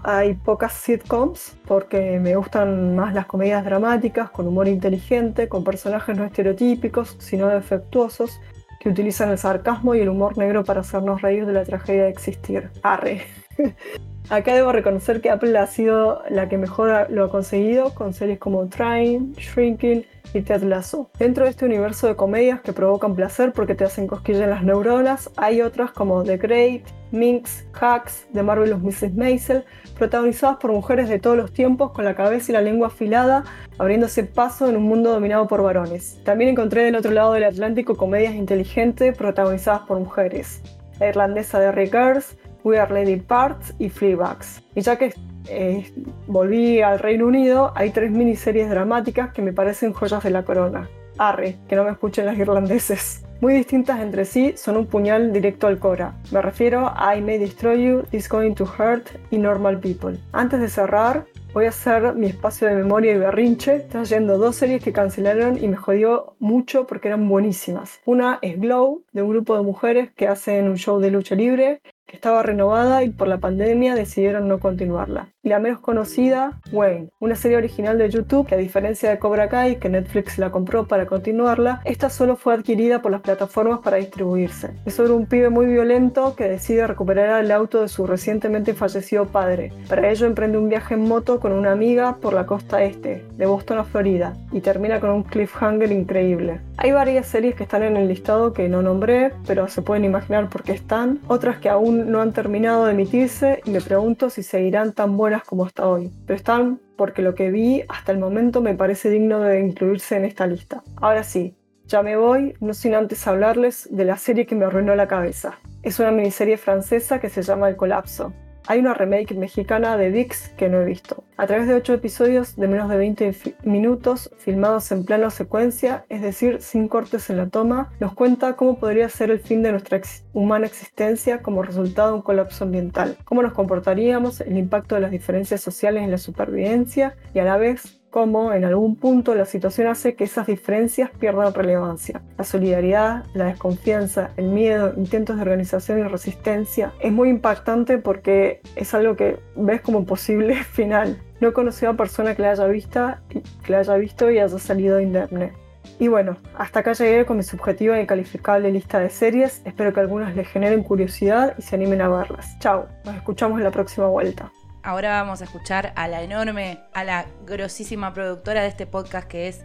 hay 0.04 0.34
pocas 0.36 0.74
sitcoms 0.74 1.58
porque 1.66 2.20
me 2.20 2.36
gustan 2.36 2.96
más 2.96 3.14
las 3.14 3.26
comedias 3.26 3.64
dramáticas, 3.64 4.30
con 4.30 4.48
humor 4.48 4.68
inteligente, 4.68 5.48
con 5.48 5.64
personajes 5.64 6.16
no 6.16 6.26
estereotípicos, 6.26 7.16
sino 7.20 7.48
defectuosos, 7.48 8.40
que 8.88 8.92
utilizan 8.92 9.32
el 9.32 9.38
sarcasmo 9.38 9.96
y 9.96 10.00
el 10.00 10.08
humor 10.08 10.38
negro 10.38 10.64
para 10.64 10.80
hacernos 10.80 11.22
reír 11.22 11.46
de 11.46 11.52
la 11.52 11.66
tragedia 11.66 12.04
de 12.04 12.10
existir. 12.10 12.70
Arre. 12.84 13.22
Acá 14.30 14.54
debo 14.54 14.74
reconocer 14.74 15.22
que 15.22 15.30
Apple 15.30 15.58
ha 15.58 15.68
sido 15.68 16.22
la 16.30 16.50
que 16.50 16.58
mejor 16.58 17.10
lo 17.10 17.24
ha 17.24 17.30
conseguido 17.30 17.96
con 17.96 18.12
series 18.14 18.40
como 18.40 18.68
Trying, 18.68 19.34
Shrinking 19.38 20.06
y 20.34 20.42
Ted 20.42 20.64
Lasso. 20.64 21.10
Dentro 21.18 21.46
de 21.46 21.52
este 21.52 21.64
universo 21.64 22.08
de 22.08 22.18
comedias 22.18 22.60
que 22.60 22.74
provocan 22.74 23.16
placer 23.16 23.54
porque 23.54 23.74
te 23.74 23.86
hacen 23.86 24.06
cosquillas 24.06 24.42
en 24.42 24.50
las 24.50 24.64
neuronas, 24.64 25.30
hay 25.38 25.62
otras 25.62 25.92
como 25.92 26.24
The 26.24 26.36
Great, 26.36 26.82
Minx, 27.12 27.66
Hacks, 27.80 28.28
The 28.34 28.44
Marvelous 28.44 28.82
Mrs. 28.82 29.16
Maisel, 29.16 29.64
protagonizadas 29.98 30.58
por 30.58 30.74
mujeres 30.74 31.08
de 31.08 31.20
todos 31.20 31.38
los 31.38 31.54
tiempos 31.54 31.94
con 31.94 32.04
la 32.04 32.14
cabeza 32.14 32.52
y 32.52 32.56
la 32.56 32.62
lengua 32.62 32.88
afilada, 32.88 33.46
abriéndose 33.78 34.26
paso 34.26 34.68
en 34.68 34.76
un 34.76 34.84
mundo 34.84 35.10
dominado 35.10 35.48
por 35.48 35.64
varones. 35.64 36.20
También 36.26 36.50
encontré 36.50 36.84
del 36.84 36.98
otro 36.98 37.12
lado 37.12 37.32
del 37.32 37.46
Atlántico 37.46 37.96
comedias 37.96 38.36
inteligentes 38.36 39.16
protagonizadas 39.16 39.84
por 39.84 39.98
mujeres. 40.00 40.62
La 41.00 41.08
irlandesa 41.08 41.60
de 41.60 41.72
Rick 41.72 41.92
Girls, 41.92 42.36
We 42.68 42.78
Are 42.78 42.94
Lady 42.94 43.16
Parts 43.16 43.74
y 43.80 43.88
Fleabags. 43.88 44.62
Y 44.76 44.82
ya 44.82 44.98
que 44.98 45.14
eh, 45.48 45.90
volví 46.28 46.82
al 46.82 47.00
Reino 47.00 47.26
Unido, 47.26 47.72
hay 47.76 47.92
tres 47.92 48.12
miniseries 48.12 48.70
dramáticas 48.70 49.32
que 49.32 49.42
me 49.42 49.54
parecen 49.54 49.94
joyas 49.94 50.22
de 50.22 50.32
la 50.32 50.44
corona. 50.44 50.90
Arre, 51.18 51.56
que 51.70 51.78
no 51.78 51.86
me 51.86 51.92
escuchen 51.92 52.26
las 52.26 52.38
irlandeses. 52.38 53.24
Muy 53.40 53.54
distintas 53.54 54.02
entre 54.02 54.26
sí, 54.26 54.54
son 54.58 54.76
un 54.76 54.86
puñal 54.88 55.32
directo 55.32 55.68
al 55.68 55.80
cora. 55.80 56.16
Me 56.32 56.42
refiero 56.42 56.92
a 56.94 57.16
I 57.16 57.22
May 57.22 57.38
Destroy 57.38 57.86
You, 57.86 58.04
This 58.12 58.28
Going 58.28 58.56
to 58.56 58.66
Hurt 58.66 59.08
y 59.32 59.38
Normal 59.38 59.80
People. 59.80 60.20
Antes 60.34 60.60
de 60.60 60.68
cerrar, 60.68 61.26
voy 61.54 61.66
a 61.66 61.70
hacer 61.70 62.16
mi 62.16 62.28
espacio 62.28 62.68
de 62.68 62.76
memoria 62.76 63.14
y 63.14 63.18
berrinche 63.18 63.80
trayendo 63.80 64.38
dos 64.38 64.58
series 64.58 64.84
que 64.84 64.92
cancelaron 64.92 65.58
y 65.64 65.70
me 65.70 65.78
jodió 65.78 66.36
mucho 66.40 66.86
porque 66.86 67.08
eran 67.08 67.30
buenísimas. 67.30 68.02
Una 68.06 68.40
es 68.42 68.60
Glow, 68.60 69.04
de 69.14 69.22
un 69.22 69.30
grupo 69.30 69.56
de 69.56 69.64
mujeres 69.64 70.12
que 70.16 70.28
hacen 70.28 70.68
un 70.68 70.78
show 70.78 71.00
de 71.00 71.12
lucha 71.12 71.36
libre 71.36 71.82
que 72.08 72.16
estaba 72.16 72.42
renovada 72.42 73.04
y 73.04 73.10
por 73.10 73.28
la 73.28 73.38
pandemia 73.38 73.94
decidieron 73.94 74.48
no 74.48 74.60
continuarla. 74.60 75.28
Y 75.44 75.50
la 75.50 75.60
menos 75.60 75.82
conocida, 75.82 76.60
Wayne, 76.72 77.10
una 77.20 77.36
serie 77.36 77.58
original 77.58 77.98
de 77.98 78.10
YouTube 78.10 78.48
que 78.48 78.56
a 78.56 78.58
diferencia 78.58 79.10
de 79.10 79.20
Cobra 79.20 79.50
Kai, 79.50 79.76
que 79.76 79.90
Netflix 79.90 80.38
la 80.38 80.50
compró 80.50 80.88
para 80.88 81.06
continuarla, 81.06 81.82
esta 81.84 82.10
solo 82.10 82.38
fue 82.38 82.54
adquirida 82.54 83.02
por 83.02 83.12
las 83.12 83.22
plataformas 83.22 83.80
para 83.80 83.98
distribuirse. 83.98 84.72
Es 84.86 84.94
sobre 84.94 85.12
un 85.12 85.26
pibe 85.26 85.50
muy 85.50 85.66
violento 85.66 86.36
que 86.36 86.48
decide 86.48 86.88
recuperar 86.88 87.44
el 87.44 87.52
auto 87.52 87.82
de 87.82 87.90
su 87.90 88.08
recientemente 88.08 88.74
fallecido 88.74 89.26
padre. 89.26 89.74
Para 89.90 90.10
ello 90.10 90.26
emprende 90.26 90.58
un 90.58 90.70
viaje 90.70 90.94
en 90.94 91.02
moto 91.02 91.42
con 91.42 91.52
una 91.52 91.74
amiga 91.74 92.18
por 92.22 92.34
la 92.34 92.46
costa 92.46 92.84
este, 92.84 93.26
de 93.36 93.46
Boston 93.46 93.80
a 93.80 93.84
Florida, 93.84 94.34
y 94.54 94.62
termina 94.62 95.02
con 95.02 95.10
un 95.10 95.24
cliffhanger 95.24 95.92
increíble. 95.92 96.62
Hay 96.80 96.92
varias 96.92 97.26
series 97.26 97.56
que 97.56 97.64
están 97.64 97.82
en 97.82 97.98
el 97.98 98.08
listado 98.08 98.54
que 98.54 98.70
no 98.70 98.84
nombré, 98.84 99.34
pero 99.48 99.68
se 99.68 99.82
pueden 99.82 100.06
imaginar 100.06 100.48
por 100.48 100.62
qué 100.62 100.74
están, 100.74 101.20
otras 101.28 101.58
que 101.58 101.70
aún 101.70 102.12
no 102.12 102.22
han 102.22 102.34
terminado 102.34 102.86
de 102.86 102.92
emitirse 102.92 103.62
y 103.66 103.72
me 103.72 103.82
pregunto 103.82 104.30
si 104.30 104.44
seguirán 104.44 104.94
tan 104.94 105.18
buenas 105.18 105.44
como 105.44 105.66
hasta 105.66 105.88
hoy. 105.88 106.12
Pero 106.28 106.38
están 106.38 106.80
porque 106.96 107.24
lo 107.24 107.34
que 107.34 107.50
vi 107.50 107.84
hasta 107.90 108.12
el 108.12 108.20
momento 108.20 108.62
me 108.62 108.76
parece 108.76 109.10
digno 109.10 109.40
de 109.40 109.60
incluirse 109.60 110.18
en 110.18 110.26
esta 110.26 110.46
lista. 110.46 110.84
Ahora 110.98 111.24
sí, 111.24 111.56
ya 111.88 112.04
me 112.04 112.16
voy, 112.16 112.54
no 112.60 112.76
sin 112.76 112.94
antes 112.94 113.28
hablarles 113.28 113.90
de 113.92 114.06
la 114.06 114.18
serie 114.18 114.46
que 114.46 114.54
me 114.54 114.66
arruinó 114.66 114.94
la 114.94 115.08
cabeza. 115.08 115.58
Es 115.82 116.00
una 116.00 116.12
miniserie 116.12 116.58
francesa 116.58 117.20
que 117.20 117.30
se 117.30 117.42
llama 117.42 117.70
El 117.70 117.76
Colapso. 117.76 118.34
Hay 118.70 118.80
una 118.80 118.94
remake 118.94 119.34
mexicana 119.34 119.96
de 119.96 120.12
Dix 120.12 120.50
que 120.58 120.68
no 120.68 120.82
he 120.82 120.86
visto. 120.86 121.24
A 121.38 121.48
través 121.48 121.68
de 121.68 121.74
8 121.74 121.94
episodios 121.94 122.58
de 122.58 122.68
menos 122.68 122.90
de 122.90 122.98
20 122.98 123.34
minutos, 123.64 124.30
filmados 124.38 124.92
en 124.92 125.06
plano 125.06 125.30
secuencia, 125.30 126.06
es 126.10 126.22
decir, 126.22 126.62
sin 126.62 126.90
cortes 126.90 127.30
en 127.30 127.38
la 127.38 127.48
toma, 127.48 127.94
nos 128.02 128.14
cuenta 128.14 128.58
cómo 128.58 128.78
podría 128.78 129.08
ser 129.08 129.32
el 129.32 129.40
fin 129.40 129.64
de 129.64 129.72
nuestra 129.72 130.02
humana 130.34 130.66
existencia 130.66 131.42
como 131.42 131.64
resultado 131.64 132.10
de 132.10 132.16
un 132.16 132.22
colapso 132.22 132.66
ambiental, 132.66 133.18
cómo 133.24 133.42
nos 133.42 133.54
comportaríamos, 133.54 134.42
el 134.42 134.58
impacto 134.58 134.96
de 134.96 135.02
las 135.02 135.12
diferencias 135.12 135.62
sociales 135.62 136.04
en 136.04 136.12
la 136.12 136.18
supervivencia 136.18 137.16
y 137.34 137.40
a 137.40 137.46
la 137.46 137.56
vez 137.56 137.97
cómo 138.10 138.54
en 138.54 138.66
algún 138.66 138.96
punto 138.96 139.36
la 139.36 139.46
situación 139.46 139.88
hace 139.88 140.16
que 140.16 140.24
esas 140.24 140.48
diferencias 140.48 141.10
pierdan 141.20 141.54
relevancia. 141.54 142.22
La 142.38 142.44
solidaridad, 142.44 143.26
la 143.34 143.46
desconfianza, 143.46 144.32
el 144.38 144.48
miedo, 144.48 144.94
intentos 144.98 145.36
de 145.36 145.42
organización 145.42 146.00
y 146.00 146.04
resistencia 146.04 146.94
es 147.00 147.12
muy 147.12 147.30
impactante 147.30 147.98
porque 147.98 148.62
es 148.76 148.94
algo 148.94 149.16
que 149.16 149.40
ves 149.56 149.82
como 149.82 150.06
posible 150.06 150.56
final. 150.64 151.22
No 151.40 151.50
he 151.50 151.54
conocido 151.54 151.92
a 151.92 151.96
persona 151.96 152.36
que 152.36 152.42
la 152.42 152.52
haya, 152.52 152.66
vista, 152.66 153.22
que 153.30 153.72
la 153.72 153.80
haya 153.80 153.96
visto 153.96 154.32
y 154.32 154.40
haya 154.40 154.60
salido 154.60 155.00
indemne. 155.00 155.54
Y 156.00 156.10
bueno, 156.10 156.38
hasta 156.56 156.82
acá 156.82 156.94
llegué 156.94 157.26
con 157.26 157.38
mi 157.38 157.44
subjetiva 157.44 158.00
y 158.00 158.06
calificable 158.06 158.72
lista 158.72 159.00
de 159.00 159.10
series. 159.10 159.62
Espero 159.66 159.94
que 159.94 160.00
algunas 160.00 160.36
les 160.36 160.48
generen 160.48 160.84
curiosidad 160.84 161.56
y 161.58 161.62
se 161.62 161.76
animen 161.76 162.02
a 162.02 162.10
verlas. 162.10 162.58
Chao, 162.60 162.88
nos 163.06 163.16
escuchamos 163.16 163.58
en 163.58 163.64
la 163.64 163.72
próxima 163.72 164.08
vuelta. 164.08 164.52
Ahora 164.88 165.22
vamos 165.22 165.42
a 165.42 165.44
escuchar 165.44 165.92
a 165.98 166.08
la 166.08 166.22
enorme, 166.22 166.80
a 166.94 167.04
la 167.04 167.26
grosísima 167.46 168.14
productora 168.14 168.62
de 168.62 168.70
este 168.70 168.88
podcast 168.88 169.28
que 169.28 169.50
es 169.50 169.60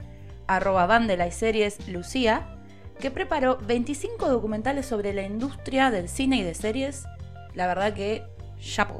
arroba 0.48 0.86
bandela 0.86 1.28
y 1.28 1.30
series, 1.30 1.86
Lucía, 1.86 2.58
que 2.98 3.12
preparó 3.12 3.56
25 3.58 4.28
documentales 4.28 4.84
sobre 4.84 5.12
la 5.12 5.22
industria 5.22 5.92
del 5.92 6.08
cine 6.08 6.38
y 6.38 6.42
de 6.42 6.56
series. 6.56 7.04
La 7.54 7.68
verdad 7.68 7.94
que 7.94 8.24
chapo. 8.60 8.98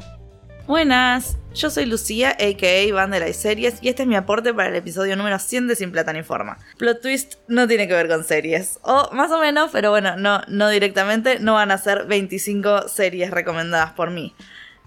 Buenas, 0.69 1.39
yo 1.55 1.71
soy 1.71 1.87
Lucía, 1.87 2.37
a.k.a. 2.39 2.95
Banda 2.95 3.29
y 3.29 3.33
Series, 3.33 3.83
y 3.83 3.89
este 3.89 4.03
es 4.03 4.09
mi 4.09 4.15
aporte 4.15 4.55
para 4.55 4.69
el 4.69 4.77
episodio 4.77 5.17
número 5.17 5.41
100 5.41 5.67
de 5.67 5.75
Sin 5.75 5.91
Plata 5.91 6.13
ni 6.13 6.23
Forma. 6.23 6.57
Plot 6.79 7.01
twist 7.03 7.35
no 7.49 7.67
tiene 7.67 7.89
que 7.89 7.95
ver 7.95 8.07
con 8.07 8.23
series, 8.23 8.79
o 8.83 9.11
más 9.13 9.33
o 9.33 9.41
menos, 9.41 9.71
pero 9.73 9.91
bueno, 9.91 10.17
no, 10.17 10.41
no 10.47 10.69
directamente, 10.69 11.41
no 11.41 11.55
van 11.55 11.73
a 11.73 11.79
ser 11.79 12.07
25 12.07 12.87
series 12.87 13.33
recomendadas 13.33 13.91
por 13.95 14.13
mí. 14.13 14.37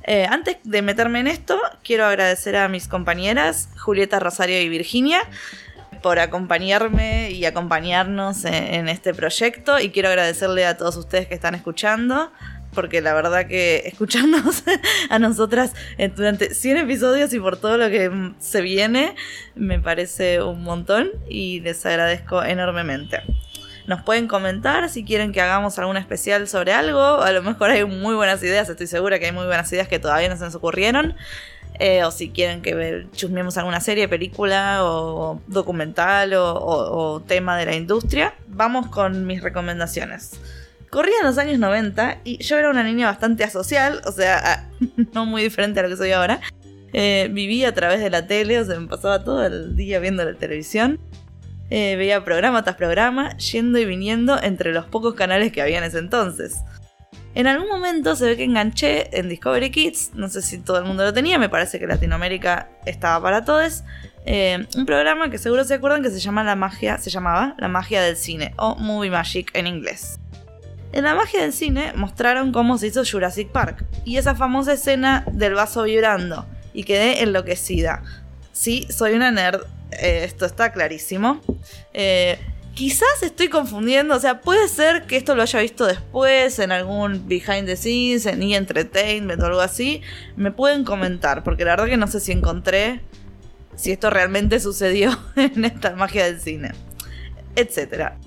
Eh, 0.07 0.27
antes 0.29 0.57
de 0.63 0.81
meterme 0.83 1.19
en 1.19 1.27
esto, 1.27 1.59
quiero 1.83 2.05
agradecer 2.05 2.55
a 2.55 2.67
mis 2.67 2.88
compañeras 2.88 3.69
Julieta, 3.77 4.19
Rosario 4.19 4.62
y 4.62 4.69
Virginia 4.69 5.19
por 6.03 6.19
acompañarme 6.19 7.31
y 7.31 7.45
acompañarnos 7.45 8.45
en 8.45 8.88
este 8.88 9.15
proyecto 9.15 9.79
y 9.79 9.89
quiero 9.89 10.09
agradecerle 10.09 10.67
a 10.67 10.77
todos 10.77 10.97
ustedes 10.97 11.27
que 11.27 11.33
están 11.33 11.55
escuchando 11.55 12.31
porque 12.75 13.01
la 13.01 13.15
verdad 13.15 13.47
que 13.47 13.83
escucharnos 13.85 14.63
a 15.09 15.17
nosotras 15.17 15.74
durante 16.15 16.53
100 16.53 16.77
episodios 16.77 17.33
y 17.33 17.39
por 17.39 17.57
todo 17.57 17.77
lo 17.77 17.89
que 17.89 18.33
se 18.38 18.62
viene 18.62 19.15
me 19.55 19.79
parece 19.79 20.43
un 20.43 20.62
montón 20.62 21.09
y 21.27 21.62
les 21.62 21.83
agradezco 21.88 22.43
enormemente. 22.43 23.21
Nos 23.88 24.01
pueden 24.01 24.27
comentar 24.27 24.89
si 24.89 25.04
quieren 25.04 25.32
que 25.32 25.42
hagamos 25.42 25.77
algún 25.80 25.98
especial 25.98 26.48
sobre 26.48 26.74
algo. 26.74 27.22
A 27.22 27.32
lo 27.32 27.44
mejor 27.44 27.70
hay 27.70 27.86
muy 27.86 28.15
buenas 28.15 28.42
ideas, 28.44 28.68
estoy 28.70 28.88
segura 28.88 29.20
que 29.20 29.27
hay 29.27 29.32
muy 29.32 29.46
buenas 29.46 29.72
ideas 29.72 29.88
que 29.88 30.00
todavía 30.00 30.30
no 30.30 30.38
se 30.38 30.46
nos 30.46 30.56
ocurrieron. 30.56 31.15
Eh, 31.77 32.04
o 32.06 32.12
si 32.12 32.30
quieren 32.30 32.62
que 32.62 33.06
chusmemos 33.13 33.58
alguna 33.58 33.82
serie, 33.82 34.08
película 34.08 34.86
o 34.86 35.42
documental 35.48 36.34
o 36.36 37.22
tema 37.27 37.58
de 37.58 37.65
la 37.65 37.75
industria. 37.75 38.34
Vamos 38.48 38.88
con 38.88 39.27
mis 39.27 39.44
recomendaciones. 39.44 40.39
Corría 40.96 41.20
en 41.20 41.25
los 41.25 41.38
años 41.38 41.60
90 41.60 42.22
y 42.24 42.42
yo 42.42 42.58
era 42.58 42.70
una 42.70 42.82
niña 42.82 43.08
bastante 43.08 43.44
asocial, 43.44 44.01
o 44.06 44.13
sea, 44.13 44.70
no 45.13 45.25
muy 45.25 45.44
diferente 45.44 45.82
a 45.82 45.84
lo 45.84 45.89
que 45.89 45.98
soy 45.98 46.13
ahora. 46.13 46.39
Eh, 46.94 47.27
vivía 47.34 47.68
a 47.68 47.74
través 47.74 48.00
de 48.00 48.10
la 48.10 48.27
tele, 48.27 48.58
o 48.60 48.63
sea, 48.63 48.80
me 48.80 48.88
pasaba 48.88 49.22
todo 49.24 49.46
el 49.46 49.75
día 49.75 50.00
viendo 50.00 50.24
la 50.24 50.36
televisión. 50.36 50.98
Eh, 51.69 51.95
veía 51.95 52.24
programa 52.24 52.63
tras 52.63 52.75
programa, 52.75 53.36
yendo 53.38 53.79
y 53.79 53.86
viniendo 53.86 54.41
entre 54.41 54.72
los 54.72 54.86
pocos 54.86 55.15
canales 55.15 55.51
que 55.51 55.62
había 55.62 55.79
en 55.79 55.84
ese 55.84 56.00
entonces. 56.00 56.57
En 57.34 57.48
algún 57.48 57.67
momento 57.67 58.15
se 58.15 58.25
ve 58.25 58.38
que 58.38 58.45
enganché 58.45 59.17
en 59.17 59.27
Discovery 59.27 59.69
Kids, 59.69 60.12
no 60.13 60.29
sé 60.29 60.41
si 60.41 60.57
todo 60.57 60.77
el 60.77 60.86
mundo 60.86 61.03
lo 61.03 61.12
tenía, 61.12 61.38
me 61.38 61.50
parece 61.50 61.79
que 61.79 61.88
Latinoamérica 61.88 62.69
estaba 62.86 63.22
para 63.22 63.43
todos. 63.43 63.84
Eh, 64.25 64.65
un 64.75 64.86
programa 64.86 65.29
que 65.29 65.38
seguro 65.38 65.65
se 65.65 65.74
acuerdan 65.74 66.01
que 66.01 66.10
se 66.10 66.19
llama 66.19 66.43
La 66.43 66.55
Magia, 66.55 66.98
se 66.98 67.10
llamaba 67.10 67.55
La 67.57 67.67
Magia 67.67 68.01
del 68.01 68.15
Cine 68.15 68.53
o 68.57 68.75
Movie 68.75 69.12
Magic 69.12 69.51
en 69.53 69.67
inglés. 69.67 70.19
En 70.95 71.03
la 71.03 71.13
magia 71.13 71.41
del 71.41 71.51
cine 71.51 71.91
mostraron 71.93 72.53
cómo 72.53 72.77
se 72.77 72.88
hizo 72.88 73.03
Jurassic 73.03 73.50
Park 73.50 73.84
y 74.05 74.15
esa 74.15 74.34
famosa 74.34 74.72
escena 74.72 75.25
del 75.29 75.53
vaso 75.53 75.84
vibrando 75.84 76.45
y 76.74 76.86
quedé 76.86 77.22
enloquecida. 77.22 78.01
Sí, 78.53 78.88
soy 78.89 79.12
una 79.12 79.29
nerd, 79.29 79.63
eh, 79.92 80.24
esto 80.24 80.46
está 80.46 80.72
clarísimo. 80.72 81.42
Eh, 81.94 82.38
quizás 82.74 83.24
estoy 83.24 83.48
confundiendo, 83.48 84.15
o 84.15 84.20
sea, 84.20 84.42
puede 84.42 84.68
ser 84.68 85.04
que 85.04 85.18
esto 85.18 85.36
lo 85.36 85.42
haya 85.42 85.62
visto 85.62 85.86
después 85.86 86.60
en 86.60 86.72
algún 86.72 87.27
behind 87.27 87.65
the 87.65 87.75
scenes, 87.75 88.25
en 88.25 88.44
E! 88.44 88.56
Entertainment 88.56 89.42
o 89.42 89.46
algo 89.46 89.62
así. 89.62 90.01
Me 90.36 90.51
pueden 90.51 90.84
comentar, 90.84 91.44
porque 91.44 91.65
la 91.65 91.72
verdad 91.72 91.88
que 91.88 91.98
no 91.98 92.08
sé 92.08 92.20
si 92.20 92.32
encontré 92.32 93.01
si 93.75 93.92
esto 93.92 94.10
realmente 94.10 94.60
sucedió 94.60 95.18
en 95.36 95.65
esta 95.65 95.96
magia 95.96 96.25
del 96.25 96.39
cine, 96.39 96.72
etcétera. 97.56 98.18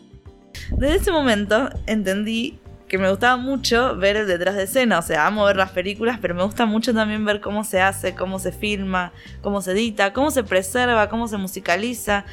Desde 0.73 0.97
ese 0.97 1.12
momento 1.12 1.71
entendí 1.87 2.59
que 2.88 2.99
me 2.99 3.11
gustaba 3.11 3.37
mucho 3.37 3.97
ver 3.97 4.16
el 4.16 4.26
detrás 4.26 4.57
de 4.57 4.64
escena, 4.64 4.99
o 4.99 5.02
sea, 5.02 5.26
amo 5.26 5.45
ver 5.45 5.57
las 5.57 5.71
películas, 5.71 6.18
pero 6.21 6.35
me 6.35 6.42
gusta 6.42 6.66
mucho 6.66 6.95
también 6.95 7.25
ver 7.25 7.40
cómo 7.40 7.62
se 7.62 7.80
hace, 7.80 8.14
cómo 8.14 8.38
se 8.38 8.50
filma, 8.50 9.12
cómo 9.42 9.61
se 9.61 9.73
edita, 9.73 10.12
cómo 10.12 10.30
se 10.30 10.42
preserva, 10.42 11.09
cómo 11.09 11.28
se 11.28 11.37
musicaliza, 11.37 12.25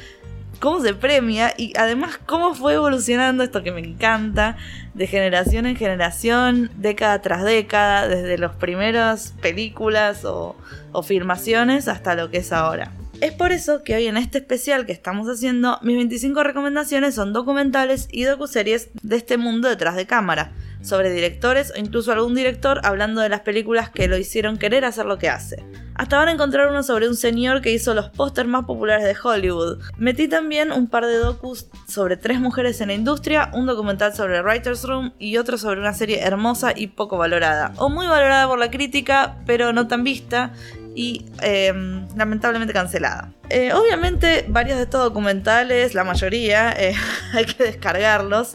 cómo 0.58 0.80
se 0.80 0.94
premia 0.94 1.52
y 1.56 1.72
además 1.76 2.18
cómo 2.24 2.54
fue 2.54 2.74
evolucionando 2.74 3.44
esto 3.44 3.62
que 3.62 3.72
me 3.72 3.80
encanta 3.80 4.56
de 4.94 5.06
generación 5.06 5.66
en 5.66 5.76
generación, 5.76 6.70
década 6.76 7.20
tras 7.20 7.44
década, 7.44 8.08
desde 8.08 8.38
las 8.38 8.54
primeras 8.56 9.34
películas 9.42 10.24
o, 10.24 10.56
o 10.92 11.02
filmaciones 11.02 11.86
hasta 11.88 12.14
lo 12.14 12.30
que 12.30 12.38
es 12.38 12.52
ahora. 12.52 12.92
Es 13.22 13.32
por 13.32 13.52
eso 13.52 13.82
que 13.82 13.94
hoy 13.94 14.06
en 14.06 14.18
este 14.18 14.38
especial 14.38 14.84
que 14.84 14.92
estamos 14.92 15.26
haciendo, 15.26 15.78
mis 15.80 15.96
25 15.96 16.42
recomendaciones 16.42 17.14
son 17.14 17.32
documentales 17.32 18.08
y 18.12 18.24
docuseries 18.24 18.90
de 19.02 19.16
este 19.16 19.38
mundo 19.38 19.68
detrás 19.68 19.96
de 19.96 20.06
cámara, 20.06 20.52
sobre 20.82 21.10
directores 21.10 21.72
o 21.74 21.78
incluso 21.78 22.12
algún 22.12 22.34
director 22.34 22.78
hablando 22.84 23.22
de 23.22 23.30
las 23.30 23.40
películas 23.40 23.88
que 23.88 24.06
lo 24.06 24.18
hicieron 24.18 24.58
querer 24.58 24.84
hacer 24.84 25.06
lo 25.06 25.16
que 25.16 25.30
hace. 25.30 25.64
Hasta 25.94 26.18
van 26.18 26.28
a 26.28 26.32
encontrar 26.32 26.68
uno 26.68 26.82
sobre 26.82 27.08
un 27.08 27.16
señor 27.16 27.62
que 27.62 27.72
hizo 27.72 27.94
los 27.94 28.10
pósters 28.10 28.50
más 28.50 28.66
populares 28.66 29.06
de 29.06 29.16
Hollywood. 29.20 29.78
Metí 29.96 30.28
también 30.28 30.70
un 30.70 30.86
par 30.86 31.06
de 31.06 31.16
docus 31.16 31.68
sobre 31.88 32.18
tres 32.18 32.38
mujeres 32.38 32.82
en 32.82 32.88
la 32.88 32.94
industria, 32.94 33.50
un 33.54 33.64
documental 33.64 34.14
sobre 34.14 34.42
Writer's 34.42 34.84
Room 34.84 35.14
y 35.18 35.38
otro 35.38 35.56
sobre 35.56 35.80
una 35.80 35.94
serie 35.94 36.20
hermosa 36.20 36.74
y 36.76 36.88
poco 36.88 37.16
valorada. 37.16 37.72
O 37.78 37.88
muy 37.88 38.06
valorada 38.06 38.46
por 38.46 38.58
la 38.58 38.70
crítica, 38.70 39.38
pero 39.46 39.72
no 39.72 39.88
tan 39.88 40.04
vista, 40.04 40.52
y 40.96 41.26
em, 41.42 42.08
lamentablemente 42.16 42.72
cancelada. 42.72 43.30
Eh, 43.50 43.72
obviamente 43.74 44.46
varios 44.48 44.78
de 44.78 44.84
estos 44.84 45.04
documentales, 45.04 45.94
la 45.94 46.02
mayoría, 46.02 46.72
eh, 46.72 46.94
hay 47.34 47.44
que 47.44 47.62
descargarlos 47.62 48.54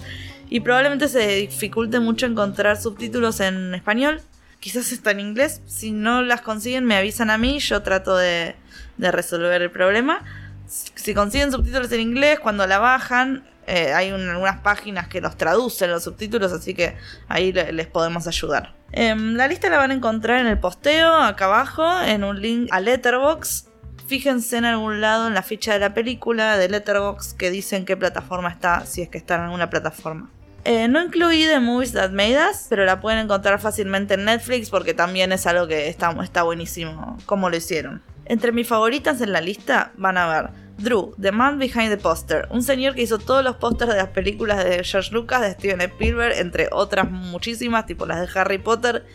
y 0.50 0.60
probablemente 0.60 1.08
se 1.08 1.26
dificulte 1.28 2.00
mucho 2.00 2.26
encontrar 2.26 2.82
subtítulos 2.82 3.40
en 3.40 3.76
español. 3.76 4.22
Quizás 4.60 4.92
está 4.92 5.12
en 5.12 5.20
inglés. 5.20 5.62
Si 5.68 5.92
no 5.92 6.24
las 6.24 6.42
consiguen 6.42 6.84
me 6.84 6.96
avisan 6.96 7.30
a 7.30 7.38
mí, 7.38 7.60
yo 7.60 7.84
trato 7.84 8.18
de, 8.18 8.56
resolver 8.98 9.62
el 9.62 9.72
problema. 9.72 10.24
Si 10.68 11.14
consiguen 11.14 11.52
subtítulos 11.52 11.92
en 11.92 12.02
inglés, 12.02 12.40
cuando 12.40 12.66
la 12.66 12.80
bajan, 12.80 13.44
eh, 13.68 13.94
hay 13.94 14.10
algunas 14.10 14.60
páginas 14.62 15.08
que 15.08 15.22
los 15.22 15.38
traducen 15.38 15.92
los 15.92 16.04
subtítulos, 16.04 16.52
así 16.52 16.74
que 16.74 16.96
ahí 17.28 17.52
les 17.52 17.88
podemos 17.88 18.28
ayudar. 18.28 18.74
Em, 18.92 19.36
la 19.36 19.48
lista 19.48 19.70
la 19.70 19.78
van 19.78 19.92
a 19.92 19.94
encontrar 19.94 20.40
en 20.40 20.48
el 20.48 20.58
posteo, 20.58 21.16
acá 21.16 21.46
abajo, 21.46 21.86
en 22.02 22.24
un 22.24 22.42
link 22.42 22.70
a 22.72 22.80
Letterbox. 22.80 23.68
Fíjense 24.08 24.58
en 24.58 24.66
algún 24.66 25.00
lado 25.00 25.28
en 25.28 25.34
la 25.34 25.44
ficha 25.44 25.74
de 25.74 25.80
la 25.80 25.94
película 25.94 26.58
de 26.58 26.68
Letterbox 26.68 27.34
que 27.34 27.50
dice 27.50 27.78
en 27.78 27.86
qué 27.86 27.96
plataforma 27.96 28.50
está, 28.50 28.86
si 28.86 29.02
es 29.02 29.10
que 29.10 29.18
está 29.18 29.36
en 29.36 29.42
alguna 29.42 29.70
plataforma. 29.70 30.30
Eh, 30.64 30.88
no 30.88 31.02
incluí 31.02 31.46
The 31.46 31.60
Movies 31.60 31.94
That 31.94 32.12
Made 32.12 32.38
Us, 32.38 32.68
pero 32.70 32.86
la 32.86 33.00
pueden 33.00 33.20
encontrar 33.20 33.60
fácilmente 33.60 34.16
en 34.16 34.26
Netflix 34.26 34.70
porque 34.70 34.94
también 34.94 35.32
es 35.32 35.48
algo 35.48 35.68
que 35.68 35.88
está, 35.88 36.16
está 36.22 36.44
buenísimo 36.44 37.18
como 37.26 37.50
lo 37.50 37.56
hicieron. 37.56 38.02
Entre 38.26 38.52
mis 38.52 38.68
favoritas 38.68 39.22
en 39.22 39.32
la 39.32 39.42
lista 39.42 39.92
van 39.98 40.18
a 40.18 40.28
ver 40.28 40.50
Drew, 40.82 41.14
The 41.22 41.32
Man 41.32 41.60
Behind 41.60 41.90
the 41.90 41.98
Poster, 41.98 42.48
un 42.50 42.64
señor 42.64 42.96
que 42.96 43.04
hizo 43.04 43.20
todos 43.20 43.44
los 43.44 43.56
pósters 43.58 43.92
de 43.92 43.98
las 43.98 44.10
películas 44.10 44.64
de 44.64 44.84
George 44.84 45.12
Lucas, 45.12 45.42
de 45.42 45.52
Steven 45.52 45.82
Spielberg, 45.82 46.38
entre 46.38 46.68
otras 46.72 47.10
muchísimas, 47.10 47.86
tipo 47.86 48.06
las 48.06 48.20
de 48.22 48.40
Harry 48.40 48.58
Potter, 48.58 49.06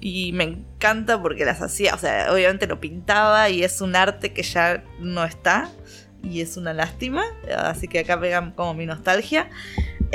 y 0.00 0.32
me 0.32 0.44
encanta 0.44 1.20
porque 1.20 1.44
las 1.44 1.62
hacía, 1.62 1.94
o 1.94 1.98
sea, 1.98 2.32
obviamente 2.32 2.66
lo 2.66 2.80
pintaba 2.80 3.50
y 3.50 3.64
es 3.64 3.80
un 3.80 3.96
arte 3.96 4.32
que 4.32 4.42
ya 4.42 4.84
no 5.00 5.24
está, 5.24 5.70
y 6.22 6.40
es 6.40 6.56
una 6.56 6.72
lástima, 6.72 7.24
así 7.56 7.88
que 7.88 8.00
acá 8.00 8.18
pegan 8.18 8.52
como 8.52 8.74
mi 8.74 8.86
nostalgia. 8.86 9.50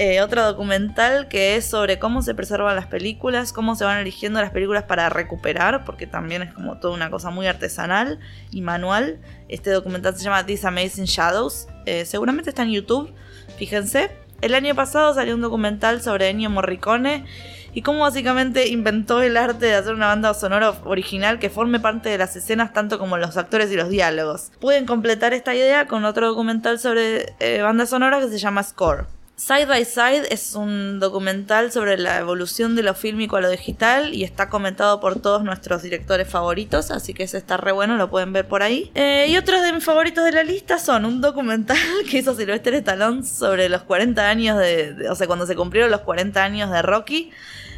Eh, 0.03 0.19
otro 0.19 0.43
documental 0.43 1.27
que 1.27 1.55
es 1.55 1.69
sobre 1.69 1.99
cómo 1.99 2.23
se 2.23 2.33
preservan 2.33 2.75
las 2.75 2.87
películas, 2.87 3.53
cómo 3.53 3.75
se 3.75 3.83
van 3.85 3.99
eligiendo 3.99 4.41
las 4.41 4.49
películas 4.49 4.85
para 4.85 5.09
recuperar, 5.09 5.85
porque 5.85 6.07
también 6.07 6.41
es 6.41 6.51
como 6.51 6.79
toda 6.79 6.95
una 6.95 7.11
cosa 7.11 7.29
muy 7.29 7.45
artesanal 7.45 8.19
y 8.49 8.61
manual. 8.61 9.19
Este 9.47 9.69
documental 9.69 10.17
se 10.17 10.23
llama 10.23 10.43
These 10.43 10.67
Amazing 10.67 11.05
Shadows. 11.05 11.67
Eh, 11.85 12.05
seguramente 12.05 12.49
está 12.49 12.63
en 12.63 12.71
YouTube, 12.71 13.13
fíjense. 13.59 14.09
El 14.41 14.55
año 14.55 14.73
pasado 14.73 15.13
salió 15.13 15.35
un 15.35 15.41
documental 15.41 16.01
sobre 16.01 16.29
Ennio 16.29 16.49
Morricone 16.49 17.23
y 17.71 17.83
cómo 17.83 17.99
básicamente 17.99 18.69
inventó 18.69 19.21
el 19.21 19.37
arte 19.37 19.67
de 19.67 19.75
hacer 19.75 19.93
una 19.93 20.07
banda 20.07 20.33
sonora 20.33 20.73
original 20.83 21.37
que 21.37 21.51
forme 21.51 21.79
parte 21.79 22.09
de 22.09 22.17
las 22.17 22.35
escenas 22.35 22.73
tanto 22.73 22.97
como 22.97 23.17
los 23.17 23.37
actores 23.37 23.71
y 23.71 23.75
los 23.75 23.89
diálogos. 23.89 24.51
Pueden 24.59 24.87
completar 24.87 25.35
esta 25.35 25.53
idea 25.53 25.85
con 25.85 26.05
otro 26.05 26.27
documental 26.27 26.79
sobre 26.79 27.35
eh, 27.39 27.61
bandas 27.61 27.91
sonoras 27.91 28.25
que 28.25 28.31
se 28.31 28.39
llama 28.39 28.63
Score. 28.63 29.20
Side 29.41 29.65
by 29.65 29.83
Side 29.85 30.31
es 30.31 30.53
un 30.53 30.99
documental 30.99 31.71
sobre 31.71 31.97
la 31.97 32.19
evolución 32.19 32.75
de 32.75 32.83
lo 32.83 32.93
fílmico 32.93 33.37
a 33.37 33.41
lo 33.41 33.49
digital 33.49 34.13
y 34.13 34.23
está 34.23 34.49
comentado 34.49 34.99
por 34.99 35.19
todos 35.19 35.43
nuestros 35.43 35.81
directores 35.81 36.29
favoritos, 36.29 36.91
así 36.91 37.15
que 37.15 37.23
ese 37.23 37.39
está 37.39 37.57
re 37.57 37.71
bueno, 37.71 37.97
lo 37.97 38.11
pueden 38.11 38.33
ver 38.33 38.47
por 38.47 38.61
ahí. 38.61 38.91
Eh, 38.93 39.25
y 39.29 39.37
otros 39.37 39.63
de 39.63 39.73
mis 39.73 39.83
favoritos 39.83 40.23
de 40.25 40.31
la 40.31 40.43
lista 40.43 40.77
son 40.77 41.05
un 41.05 41.21
documental 41.21 41.75
que 42.11 42.19
hizo 42.19 42.35
Sylvester 42.35 42.75
Stallone 42.75 43.23
sobre 43.23 43.67
los 43.67 43.81
40 43.81 44.29
años 44.29 44.59
de, 44.59 45.09
o 45.09 45.15
sea, 45.15 45.25
cuando 45.25 45.47
se 45.47 45.55
cumplieron 45.55 45.89
los 45.89 46.01
40 46.01 46.43
años 46.43 46.69
de 46.69 46.83
Rocky. 46.83 47.31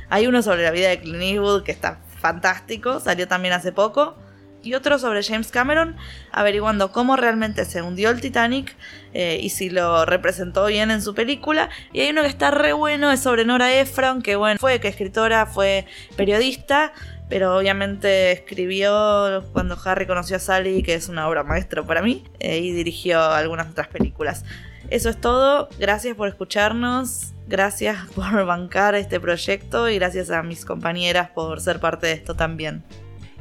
Hay 0.10 0.28
uno 0.28 0.44
sobre 0.44 0.64
la 0.64 0.72
vida 0.72 0.90
de 0.90 1.00
Clint 1.00 1.24
Eastwood 1.24 1.64
que 1.64 1.72
está 1.72 2.02
fantástico, 2.20 3.00
salió 3.00 3.26
también 3.30 3.54
hace 3.54 3.72
poco 3.72 4.18
y 4.64 4.74
otro 4.74 4.98
sobre 4.98 5.22
James 5.24 5.52
Cameron, 5.52 5.96
averiguando 6.32 6.92
cómo 6.92 7.16
realmente 7.16 7.66
se 7.66 7.82
hundió 7.82 8.10
el 8.10 8.22
Titanic 8.22 8.76
eh, 9.14 9.40
y 9.42 9.50
si 9.50 9.70
lo 9.70 10.06
representó 10.06 10.66
bien 10.66 10.90
en 10.90 11.02
su 11.02 11.14
película. 11.14 11.70
Y 11.92 12.02
hay 12.02 12.10
uno 12.10 12.22
que 12.22 12.28
está 12.28 12.50
re 12.52 12.74
bueno, 12.74 13.12
es 13.12 13.20
sobre 13.20 13.46
Nora 13.46 13.74
Ephron, 13.74 14.22
que 14.22 14.36
bueno, 14.36 14.58
fue 14.60 14.80
escritora, 14.82 15.46
fue 15.46 15.86
periodista, 16.16 16.94
pero 17.30 17.58
obviamente 17.58 18.32
escribió 18.32 19.44
cuando 19.54 19.78
Harry 19.84 20.08
conoció 20.08 20.38
a 20.38 20.40
Sally, 20.40 20.84
que 20.84 20.94
es 20.94 21.10
una 21.10 21.28
obra 21.28 21.44
maestra 21.44 21.84
para 21.84 22.02
mí, 22.02 22.24
eh, 22.40 22.60
y 22.60 22.72
dirigió 22.72 23.22
algunas 23.22 23.70
otras 23.70 23.88
películas. 23.88 24.46
Eso 24.90 25.10
es 25.10 25.20
todo, 25.20 25.70
gracias 25.80 26.16
por 26.16 26.28
escucharnos, 26.28 27.34
gracias 27.48 27.98
por 28.16 28.46
bancar 28.46 28.96
este 28.96 29.20
proyecto 29.20 29.90
y 29.90 29.96
gracias 29.96 30.30
a 30.30 30.44
mis 30.44 30.66
compañeras 30.66 31.30
por 31.32 31.60
ser 31.62 31.80
parte 31.80 32.08
de 32.08 32.14
esto 32.14 32.36
también. 32.36 32.84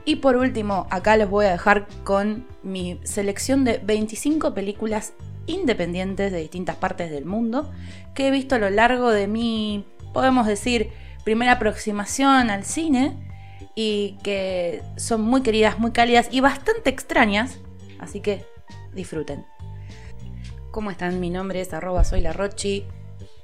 Y 0.05 0.17
por 0.17 0.37
último, 0.37 0.87
acá 0.91 1.17
les 1.17 1.29
voy 1.31 1.47
a 1.47 1.53
dejar 1.53 1.87
con 2.03 2.47
mi 2.63 2.99
selección 3.05 3.65
de 3.65 3.79
25 3.79 4.53
películas 4.53 5.13
independientes 5.47 6.33
de 6.33 6.39
distintas 6.39 6.77
partes 6.77 7.11
del 7.11 7.25
mundo 7.25 7.71
que 8.15 8.29
he 8.29 8.31
visto 8.31 8.57
a 8.57 8.59
lo 8.59 8.71
largo 8.71 9.11
de 9.11 9.27
mi, 9.27 9.85
podemos 10.13 10.47
decir, 10.47 10.91
primera 11.25 11.53
aproximación 11.53 12.51
al 12.51 12.65
cine 12.65 13.17
y 13.75 14.19
que 14.23 14.83
son 14.97 15.23
muy 15.23 15.43
queridas, 15.43 15.79
muy 15.79 15.93
cálidas 15.93 16.29
y 16.31 16.41
bastante 16.41 16.91
extrañas, 16.91 17.59
así 17.99 18.21
que 18.21 18.45
disfruten. 18.93 19.47
¿Cómo 20.73 20.91
están? 20.91 21.21
Mi 21.21 21.31
nombre 21.31 21.61
es 21.61 21.73
arroba 21.73 22.03
la 22.21 22.33
Rochi, 22.33 22.87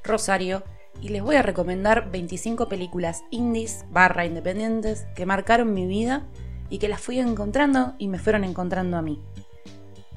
Rosario, 0.03 0.65
y 1.01 1.11
les 1.11 1.23
voy 1.23 1.37
a 1.37 1.43
recomendar 1.43 2.11
25 2.11 2.69
películas 2.69 3.23
indies 3.31 3.85
barra 3.91 4.27
independientes 4.27 5.07
que 5.15 5.27
marcaron 5.27 5.73
mi 5.73 5.87
vida 5.87 6.27
y 6.71 6.79
que 6.79 6.89
las 6.89 7.01
fui 7.01 7.19
encontrando 7.19 7.95
y 7.99 8.09
me 8.09 8.19
fueron 8.19 8.45
encontrando 8.45 8.97
a 8.97 9.03
mí. 9.03 9.21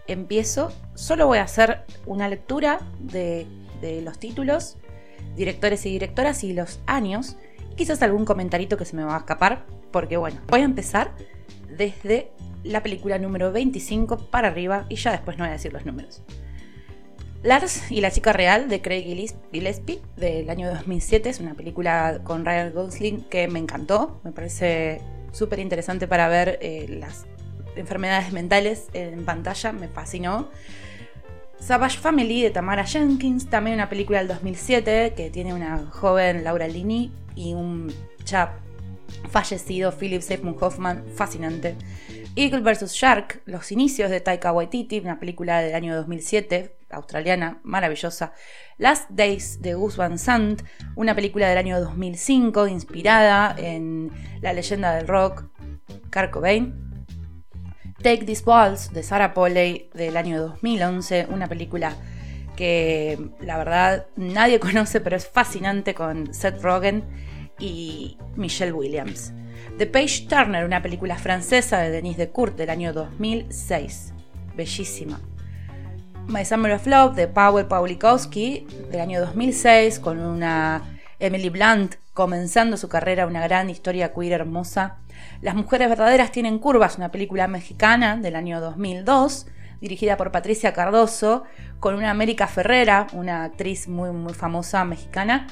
Empiezo, 0.08 0.72
solo 0.96 1.28
voy 1.28 1.38
a 1.38 1.44
hacer 1.44 1.86
una 2.06 2.28
lectura 2.28 2.80
de, 3.00 3.46
de 3.82 4.02
los 4.02 4.20
títulos, 4.20 4.78
directores 5.36 5.86
y 5.86 5.92
directoras 5.92 6.44
y 6.44 6.54
los 6.54 6.82
años, 6.86 7.38
quizás 7.76 8.02
algún 8.02 8.26
comentarito 8.26 8.78
que 8.78 8.86
se 8.86 8.96
me 8.96 9.04
va 9.04 9.16
a 9.16 9.20
escapar, 9.20 9.66
porque 9.92 10.18
bueno, 10.18 10.42
voy 10.48 10.62
a 10.62 10.66
empezar 10.66 11.14
desde 11.70 12.32
la 12.64 12.84
película 12.84 13.18
número 13.18 13.52
25 13.52 14.30
para 14.30 14.50
arriba 14.50 14.86
y 14.90 14.96
ya 14.96 15.12
después 15.12 15.38
no 15.38 15.44
voy 15.44 15.50
a 15.50 15.54
decir 15.54 15.74
los 15.74 15.86
números. 15.86 16.24
Lars 17.44 17.92
y 17.92 18.02
la 18.02 18.12
chica 18.12 18.34
real 18.34 18.70
de 18.70 18.82
Craig 18.82 19.04
Gillespie 19.52 20.02
del 20.16 20.50
año 20.50 20.70
2007 20.70 21.30
es 21.30 21.40
una 21.40 21.56
película 21.56 22.22
con 22.24 22.46
Ryan 22.46 22.72
Gosling 22.72 23.22
que 23.22 23.48
me 23.48 23.58
encantó, 23.58 24.22
me 24.24 24.32
parece 24.32 25.02
súper 25.32 25.60
interesante 25.60 26.08
para 26.08 26.28
ver 26.28 26.60
eh, 26.62 26.86
las 26.90 27.26
enfermedades 27.76 28.34
mentales 28.34 28.88
en 28.94 29.26
pantalla, 29.26 29.72
me 29.72 29.88
fascinó. 29.88 30.50
Savage 31.60 32.00
Family 32.00 32.42
de 32.42 32.50
Tamara 32.50 32.86
Jenkins, 32.86 33.50
también 33.50 33.76
una 33.76 33.88
película 33.88 34.18
del 34.20 34.28
2007 34.28 35.14
que 35.16 35.30
tiene 35.30 35.54
una 35.54 35.86
joven 35.92 36.44
Laura 36.44 36.68
Linney 36.68 37.12
y 37.36 37.54
un 37.54 37.94
chap 38.24 38.54
fallecido 39.30 39.92
Philip 39.92 40.22
Seymour 40.22 40.58
Hoffman, 40.60 41.04
fascinante. 41.16 41.76
Eagle 42.36 42.62
vs. 42.62 42.94
Shark, 42.94 43.42
Los 43.46 43.72
inicios 43.74 44.10
de 44.10 44.22
Taika 44.22 44.54
Waititi, 44.54 45.00
una 45.00 45.20
película 45.20 45.60
del 45.60 45.76
año 45.76 45.96
2007, 45.96 46.78
australiana, 46.90 47.60
maravillosa. 47.64 48.32
Last 48.78 49.10
Days 49.10 49.62
de 49.62 49.74
Gus 49.74 49.98
Van 49.98 50.18
Sant, 50.18 50.62
una 50.96 51.14
película 51.14 51.50
del 51.50 51.58
año 51.58 51.80
2005 51.82 52.68
inspirada 52.68 53.54
en 53.58 54.12
la 54.42 54.54
leyenda 54.54 54.96
del 54.96 55.08
rock 55.08 55.50
Kurt 56.12 56.32
Cobain. 56.32 57.06
Take 58.02 58.26
This 58.26 58.46
Balls 58.46 58.94
de 58.94 59.04
Sarah 59.04 59.34
Polley 59.34 59.90
del 59.94 60.16
año 60.16 60.42
2011, 60.42 61.28
una 61.30 61.48
película 61.48 61.96
que 62.56 63.20
la 63.42 63.58
verdad 63.58 64.08
nadie 64.16 64.60
conoce 64.62 65.02
pero 65.02 65.18
es 65.18 65.28
fascinante 65.28 65.94
con 65.94 66.34
Seth 66.34 66.62
Rogen 66.62 67.04
y 67.60 68.18
Michelle 68.36 68.72
Williams. 68.72 69.34
The 69.78 69.88
Page 69.88 70.28
Turner, 70.28 70.66
una 70.66 70.82
película 70.82 71.18
francesa 71.18 71.80
de 71.80 71.92
Denise 71.92 72.18
de 72.18 72.26
Decourt 72.28 72.58
del 72.58 72.70
año 72.70 72.94
2006. 72.94 74.14
Bellísima. 74.56 75.20
My 76.28 76.46
Summer 76.46 76.74
of 76.74 76.86
Love 76.88 77.16
de 77.16 77.28
Paweł 77.28 77.68
Pawlikowski 77.68 78.68
del 78.92 79.02
año 79.02 79.20
2006 79.22 80.00
con 80.00 80.20
una 80.20 80.82
Emily 81.20 81.50
Blunt 81.50 81.96
comenzando 82.14 82.78
su 82.78 82.90
carrera, 82.90 83.28
una 83.28 83.42
gran 83.42 83.70
historia 83.70 84.14
queer 84.14 84.34
hermosa. 84.34 84.98
Las 85.42 85.56
mujeres 85.56 85.90
verdaderas 85.90 86.32
tienen 86.32 86.60
curvas, 86.60 86.98
una 86.98 87.12
película 87.12 87.48
mexicana 87.48 88.18
del 88.18 88.36
año 88.36 88.62
2002 88.62 89.48
dirigida 89.82 90.16
por 90.16 90.32
Patricia 90.32 90.74
Cardoso 90.74 91.44
con 91.80 91.96
una 91.96 92.12
América 92.12 92.48
Ferrera, 92.48 93.08
una 93.14 93.44
actriz 93.44 93.88
muy 93.88 94.12
muy 94.12 94.34
famosa 94.34 94.86
mexicana 94.86 95.48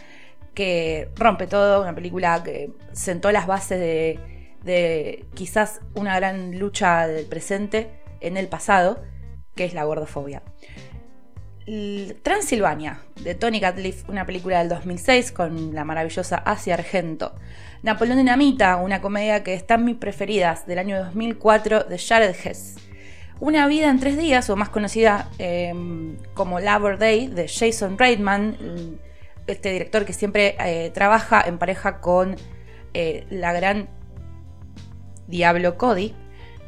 que 0.60 1.08
rompe 1.16 1.48
todo, 1.48 1.82
una 1.82 1.96
película 1.96 2.44
que 2.44 2.74
sentó 2.92 3.32
las 3.32 3.48
bases 3.48 3.80
de, 3.80 5.26
quizás 5.34 5.80
una 5.96 6.18
gran 6.18 6.60
lucha 6.60 7.08
del 7.08 7.28
presente 7.28 8.02
en 8.20 8.36
el 8.36 8.50
pasado, 8.50 9.02
que 9.56 9.64
es 9.64 9.74
la 9.74 9.86
gordofobia. 9.86 10.44
Transilvania, 12.24 13.00
de 13.24 13.36
Tony 13.36 13.62
Gatliff, 13.62 14.04
una 14.10 14.26
película 14.26 14.60
del 14.60 14.68
2006 14.68 15.32
con 15.32 15.74
la 15.74 15.86
maravillosa 15.86 16.36
Asia 16.36 16.74
Argento. 16.74 17.36
Napoleón 17.82 18.18
Dinamita, 18.18 18.76
una 18.76 19.00
comedia 19.00 19.46
que 19.46 19.54
está 19.54 19.76
en 19.76 19.86
mis 19.86 19.96
preferidas, 19.96 20.68
del 20.68 20.80
año 20.80 21.00
2004, 21.06 21.86
de 21.86 21.98
Jared 21.98 22.36
Hess. 22.36 22.76
Una 23.40 23.66
vida 23.68 23.90
en 23.90 24.02
tres 24.02 24.18
días, 24.18 24.50
o 24.50 24.58
más 24.58 24.68
conocida 24.68 25.30
em, 25.38 26.18
como 26.34 26.60
Labor 26.60 26.98
Day, 26.98 27.28
de 27.28 27.48
Jason 27.48 27.98
Reitman, 27.98 29.00
este 29.52 29.72
director 29.72 30.06
que 30.06 30.14
siempre 30.14 30.56
eh, 30.60 30.92
trabaja 30.94 31.42
en 31.46 31.58
pareja 31.58 32.00
con 32.00 32.36
eh, 32.94 33.26
la 33.30 33.54
gran 33.54 33.90
Diablo 35.28 35.78
Cody. 35.78 36.16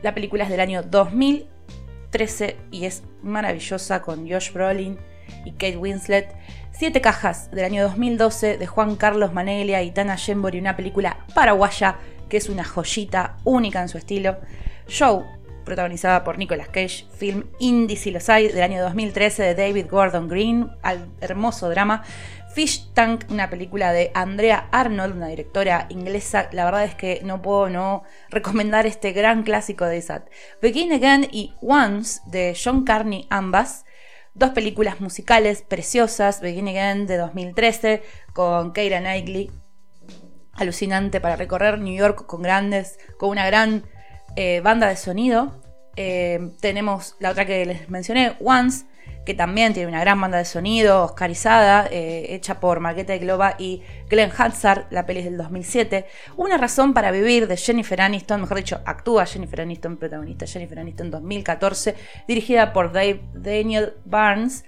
La 0.02 0.14
película 0.14 0.44
es 0.44 0.50
del 0.50 0.60
año 0.60 0.84
2013 0.84 2.58
y 2.72 2.86
es 2.86 3.04
maravillosa 3.22 4.02
con 4.02 4.30
Josh 4.30 4.52
Brolin 4.52 4.98
y 5.46 5.52
Kate 5.52 5.78
Winslet. 5.78 6.36
Siete 6.72 7.02
cajas 7.02 7.52
del 7.52 7.66
año 7.66 7.84
2012 7.84 8.58
de 8.58 8.68
Juan 8.68 8.96
Carlos 8.96 9.34
Maneglia 9.34 9.84
y 9.84 9.92
Tana 9.92 10.16
Shembori, 10.16 10.60
una 10.60 10.76
película 10.76 11.26
paraguaya 11.36 11.98
que 12.30 12.38
es 12.38 12.50
una 12.50 12.64
joyita 12.64 13.38
única 13.44 13.82
en 13.82 13.90
su 13.90 13.98
estilo. 13.98 14.38
Show, 14.88 15.26
protagonizada 15.66 16.24
por 16.24 16.38
Nicolas 16.38 16.70
Cage, 16.70 17.06
film 17.18 17.46
Indie 17.60 17.98
si 17.98 18.12
del 18.12 18.62
año 18.62 18.82
2013 18.82 19.44
de 19.44 19.56
David 19.56 19.88
Gordon 19.90 20.28
Green, 20.28 20.72
al 20.82 21.08
hermoso 21.20 21.70
drama 21.70 22.04
Fish 22.54 22.92
Tank, 22.94 23.26
una 23.30 23.50
película 23.50 23.94
de 23.94 24.12
Andrea 24.14 24.68
Arnold, 24.72 25.16
una 25.16 25.28
directora 25.28 25.86
inglesa. 25.90 26.50
La 26.52 26.66
verdad 26.66 26.84
es 26.84 26.96
que 26.96 27.22
no 27.24 27.42
puedo 27.42 27.70
no 27.70 28.04
recomendar 28.30 28.86
este 28.86 29.14
gran 29.14 29.44
clásico 29.44 29.86
de 29.86 30.02
SAT. 30.02 30.30
Begin 30.62 30.92
Again 30.92 31.28
y 31.32 31.54
Once 31.62 32.20
de 32.26 32.58
John 32.62 32.84
Carney, 32.84 33.26
ambas. 33.30 33.86
Dos 34.34 34.50
películas 34.52 35.00
musicales 35.00 35.62
preciosas. 35.62 36.42
Begin 36.42 36.68
Again 36.68 37.08
de 37.08 37.18
2013 37.18 38.04
con 38.34 38.74
Keira 38.74 39.00
Knightley. 39.00 39.50
Alucinante 40.54 41.22
para 41.22 41.38
recorrer 41.38 41.80
New 41.80 41.96
York 41.96 42.26
con 42.26 42.42
grandes, 42.42 43.00
con 43.18 43.30
una 43.30 43.46
gran 43.46 43.86
eh, 44.36 44.60
banda 44.60 44.88
de 44.90 44.98
sonido. 44.98 45.62
Eh, 45.96 46.52
tenemos 46.60 47.16
la 47.20 47.32
otra 47.32 47.46
que 47.46 47.66
les 47.66 47.90
mencioné, 47.90 48.36
Once 48.42 48.86
que 49.26 49.34
también 49.34 49.74
tiene 49.74 49.88
una 49.88 50.00
gran 50.00 50.20
banda 50.20 50.38
de 50.38 50.46
sonido, 50.46 51.04
oscarizada, 51.04 51.88
eh, 51.92 52.28
hecha 52.30 52.60
por 52.60 52.80
Marqueta 52.80 53.14
de 53.14 53.20
Globa 53.20 53.56
y 53.58 53.82
Glenn 54.10 54.32
Hansard, 54.36 54.86
la 54.90 55.06
peli 55.06 55.22
del 55.22 55.38
2007. 55.38 56.06
Una 56.38 56.58
razón 56.58 56.94
para 56.94 57.12
vivir 57.12 57.48
de 57.48 57.58
Jennifer 57.58 58.02
Aniston, 58.02 58.42
mejor 58.42 58.58
dicho, 58.58 58.82
actúa 58.86 59.26
Jennifer 59.26 59.62
Aniston, 59.62 59.98
protagonista 59.98 60.48
Jennifer 60.48 60.80
Aniston 60.80 61.12
2014, 61.12 61.96
dirigida 62.28 62.74
por 62.74 62.92
Dave 62.92 63.22
Daniel 63.34 63.94
Barnes. 64.06 64.66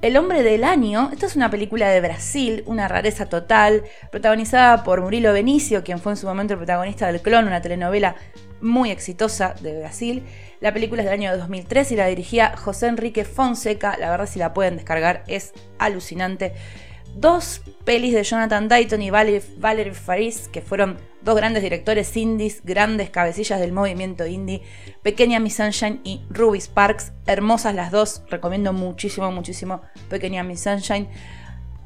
El 0.00 0.16
hombre 0.16 0.44
del 0.44 0.62
año, 0.62 1.10
esta 1.12 1.26
es 1.26 1.34
una 1.34 1.50
película 1.50 1.88
de 1.88 2.00
Brasil, 2.00 2.62
una 2.66 2.86
rareza 2.86 3.26
total, 3.26 3.82
protagonizada 4.12 4.84
por 4.84 5.00
Murilo 5.00 5.32
Benicio, 5.32 5.82
quien 5.82 5.98
fue 5.98 6.12
en 6.12 6.16
su 6.16 6.26
momento 6.26 6.52
el 6.52 6.58
protagonista 6.58 7.08
del 7.08 7.20
Clon, 7.20 7.48
una 7.48 7.60
telenovela 7.60 8.14
muy 8.60 8.90
exitosa 8.90 9.54
de 9.60 9.78
Brasil. 9.78 10.22
La 10.60 10.72
película 10.72 11.02
es 11.02 11.06
del 11.06 11.14
año 11.14 11.36
2003 11.36 11.92
y 11.92 11.96
la 11.96 12.06
dirigía 12.06 12.56
José 12.56 12.86
Enrique 12.86 13.24
Fonseca. 13.24 13.96
La 13.98 14.10
verdad, 14.10 14.26
si 14.26 14.38
la 14.38 14.54
pueden 14.54 14.76
descargar, 14.76 15.24
es 15.26 15.52
alucinante. 15.78 16.52
Dos 17.14 17.62
pelis 17.84 18.14
de 18.14 18.22
Jonathan 18.22 18.68
Dayton 18.68 19.02
y 19.02 19.10
Valerie, 19.10 19.92
Faris, 19.92 20.48
que 20.48 20.60
fueron 20.60 20.98
dos 21.22 21.34
grandes 21.34 21.62
directores 21.62 22.16
indies, 22.16 22.62
grandes 22.64 23.10
cabecillas 23.10 23.60
del 23.60 23.72
movimiento 23.72 24.26
indie. 24.26 24.62
Pequeña 25.02 25.40
Miss 25.40 25.56
Sunshine 25.56 26.00
y 26.04 26.20
Ruby 26.30 26.60
Sparks. 26.60 27.12
Hermosas 27.26 27.74
las 27.74 27.90
dos. 27.90 28.22
Recomiendo 28.28 28.72
muchísimo, 28.72 29.32
muchísimo 29.32 29.82
Pequeña 30.08 30.44
Miss 30.44 30.60
Sunshine. 30.60 31.08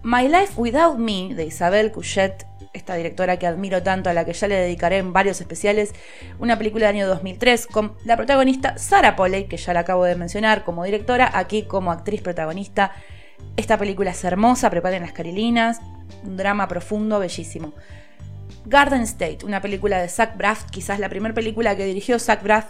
My 0.02 0.26
Life 0.26 0.54
Without 0.56 0.98
Me 0.98 1.32
de 1.34 1.44
Isabel 1.44 1.92
Couchet 1.92 2.44
esta 2.72 2.94
directora 2.94 3.38
que 3.38 3.46
admiro 3.46 3.82
tanto, 3.82 4.10
a 4.10 4.14
la 4.14 4.24
que 4.24 4.32
ya 4.32 4.48
le 4.48 4.56
dedicaré 4.56 4.98
en 4.98 5.12
varios 5.12 5.40
especiales, 5.40 5.92
una 6.38 6.56
película 6.58 6.86
del 6.86 6.96
año 6.96 7.08
2003 7.08 7.66
con 7.66 7.94
la 8.04 8.16
protagonista 8.16 8.78
Sarah 8.78 9.16
Polley, 9.16 9.44
que 9.44 9.56
ya 9.56 9.74
la 9.74 9.80
acabo 9.80 10.04
de 10.04 10.14
mencionar 10.14 10.64
como 10.64 10.84
directora, 10.84 11.30
aquí 11.32 11.64
como 11.64 11.92
actriz 11.92 12.22
protagonista. 12.22 12.92
Esta 13.56 13.78
película 13.78 14.12
es 14.12 14.24
hermosa, 14.24 14.70
preparen 14.70 15.02
las 15.02 15.12
carilinas, 15.12 15.80
un 16.24 16.36
drama 16.36 16.68
profundo, 16.68 17.18
bellísimo. 17.18 17.74
Garden 18.64 19.02
State, 19.02 19.44
una 19.44 19.60
película 19.60 20.00
de 20.00 20.08
Zach 20.08 20.36
Braff, 20.36 20.64
quizás 20.70 20.98
la 20.98 21.08
primera 21.08 21.34
película 21.34 21.76
que 21.76 21.84
dirigió 21.84 22.18
Zach 22.18 22.42
Braff 22.42 22.66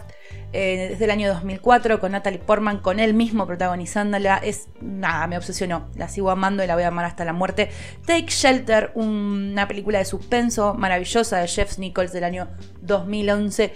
eh, 0.51 0.89
desde 0.91 1.05
el 1.05 1.11
año 1.11 1.29
2004 1.29 1.99
con 1.99 2.11
Natalie 2.11 2.39
Portman, 2.39 2.79
con 2.79 2.99
él 2.99 3.13
mismo 3.13 3.47
protagonizándola. 3.47 4.37
Es 4.37 4.67
nada, 4.81 5.25
me 5.27 5.37
obsesionó. 5.37 5.89
La 5.95 6.07
sigo 6.07 6.29
amando 6.29 6.63
y 6.63 6.67
la 6.67 6.75
voy 6.75 6.83
a 6.83 6.89
amar 6.89 7.05
hasta 7.05 7.25
la 7.25 7.33
muerte. 7.33 7.69
Take 8.05 8.27
Shelter, 8.27 8.91
una 8.93 9.67
película 9.67 9.97
de 9.97 10.05
suspenso 10.05 10.75
maravillosa 10.75 11.39
de 11.39 11.47
Jeff 11.47 11.79
Nichols 11.79 12.13
del 12.13 12.23
año 12.23 12.49
2011. 12.81 13.73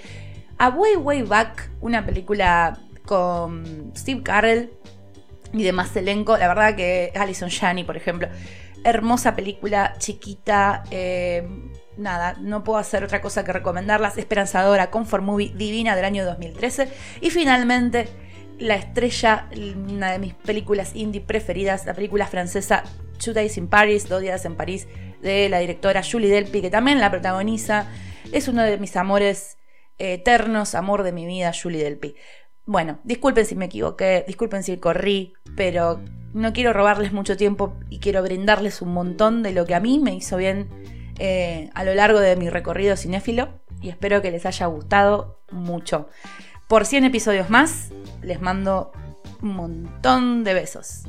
A 0.59 0.69
Way 0.69 0.95
Way 0.97 1.21
Back, 1.23 1.71
una 1.81 2.05
película 2.05 2.79
con 3.05 3.91
Steve 3.95 4.21
Carell 4.21 4.71
y 5.53 5.63
demás 5.63 5.95
elenco. 5.95 6.37
La 6.37 6.47
verdad 6.47 6.75
que 6.75 7.11
Alison 7.15 7.49
Janney, 7.49 7.83
por 7.83 7.97
ejemplo. 7.97 8.27
Hermosa 8.83 9.35
película, 9.35 9.95
chiquita. 9.97 10.83
Eh, 10.91 11.47
nada, 11.97 12.35
no 12.39 12.63
puedo 12.63 12.79
hacer 12.79 13.03
otra 13.03 13.21
cosa 13.21 13.43
que 13.43 13.53
recomendarlas. 13.53 14.17
Esperanzadora, 14.17 14.91
Comfort 14.91 15.23
Movie 15.23 15.53
divina 15.55 15.95
del 15.95 16.05
año 16.05 16.25
2013. 16.25 16.89
Y 17.21 17.29
finalmente, 17.29 18.07
la 18.59 18.75
estrella, 18.75 19.49
una 19.75 20.11
de 20.11 20.19
mis 20.19 20.33
películas 20.33 20.95
indie 20.95 21.21
preferidas, 21.21 21.85
la 21.85 21.93
película 21.93 22.27
francesa 22.27 22.83
Two 23.23 23.33
Days 23.33 23.57
in 23.57 23.67
Paris, 23.67 24.07
Dos 24.07 24.21
días 24.21 24.45
en 24.45 24.55
París, 24.55 24.87
de 25.21 25.49
la 25.49 25.59
directora 25.59 26.01
Julie 26.03 26.29
Delpy, 26.29 26.61
que 26.61 26.69
también 26.69 26.99
la 26.99 27.11
protagoniza. 27.11 27.87
Es 28.31 28.47
uno 28.47 28.63
de 28.63 28.77
mis 28.77 28.95
amores 28.95 29.57
eternos, 29.97 30.75
amor 30.75 31.03
de 31.03 31.11
mi 31.11 31.25
vida, 31.25 31.51
Julie 31.53 31.83
Delpy. 31.83 32.15
Bueno, 32.65 32.99
disculpen 33.03 33.45
si 33.45 33.55
me 33.55 33.65
equivoqué, 33.65 34.25
disculpen 34.27 34.61
si 34.61 34.77
corrí, 34.77 35.33
pero 35.55 36.01
no 36.33 36.51
quiero 36.53 36.73
robarles 36.73 37.13
mucho 37.13 37.37
tiempo 37.37 37.73
y 37.89 37.99
quiero 37.99 38.21
brindarles 38.21 38.81
un 38.81 38.93
montón 38.93 39.41
de 39.41 39.53
lo 39.53 39.65
que 39.65 39.73
a 39.73 39.79
mí 39.79 39.99
me 39.99 40.13
hizo 40.13 40.37
bien 40.37 40.67
eh, 41.19 41.69
a 41.73 41.83
lo 41.83 41.93
largo 41.93 42.19
de 42.19 42.35
mi 42.35 42.49
recorrido 42.49 42.95
cinéfilo 42.95 43.49
y 43.81 43.89
espero 43.89 44.21
que 44.21 44.31
les 44.31 44.45
haya 44.45 44.65
gustado 44.67 45.39
mucho. 45.51 46.09
Por 46.67 46.85
100 46.85 47.05
episodios 47.05 47.49
más, 47.49 47.89
les 48.21 48.41
mando 48.41 48.91
un 49.41 49.55
montón 49.55 50.43
de 50.43 50.53
besos. 50.53 51.03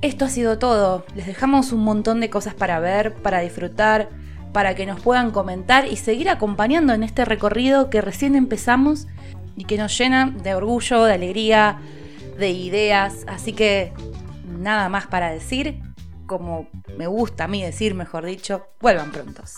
Esto 0.00 0.24
ha 0.24 0.28
sido 0.28 0.58
todo. 0.58 1.04
Les 1.14 1.26
dejamos 1.26 1.72
un 1.72 1.84
montón 1.84 2.20
de 2.20 2.30
cosas 2.30 2.54
para 2.54 2.80
ver, 2.80 3.14
para 3.14 3.40
disfrutar, 3.40 4.08
para 4.52 4.74
que 4.74 4.86
nos 4.86 5.00
puedan 5.00 5.30
comentar 5.30 5.86
y 5.86 5.96
seguir 5.96 6.30
acompañando 6.30 6.94
en 6.94 7.02
este 7.02 7.24
recorrido 7.24 7.90
que 7.90 8.00
recién 8.00 8.34
empezamos 8.34 9.06
y 9.56 9.64
que 9.64 9.76
nos 9.76 9.96
llena 9.96 10.34
de 10.42 10.54
orgullo, 10.54 11.04
de 11.04 11.12
alegría, 11.12 11.78
de 12.38 12.50
ideas. 12.50 13.24
Así 13.26 13.52
que 13.52 13.92
nada 14.46 14.88
más 14.88 15.06
para 15.06 15.30
decir 15.30 15.82
como 16.30 16.68
me 16.96 17.08
gusta 17.08 17.42
a 17.42 17.48
mí 17.48 17.60
decir, 17.60 17.92
mejor 17.96 18.24
dicho, 18.24 18.68
vuelvan 18.80 19.10
prontos. 19.10 19.56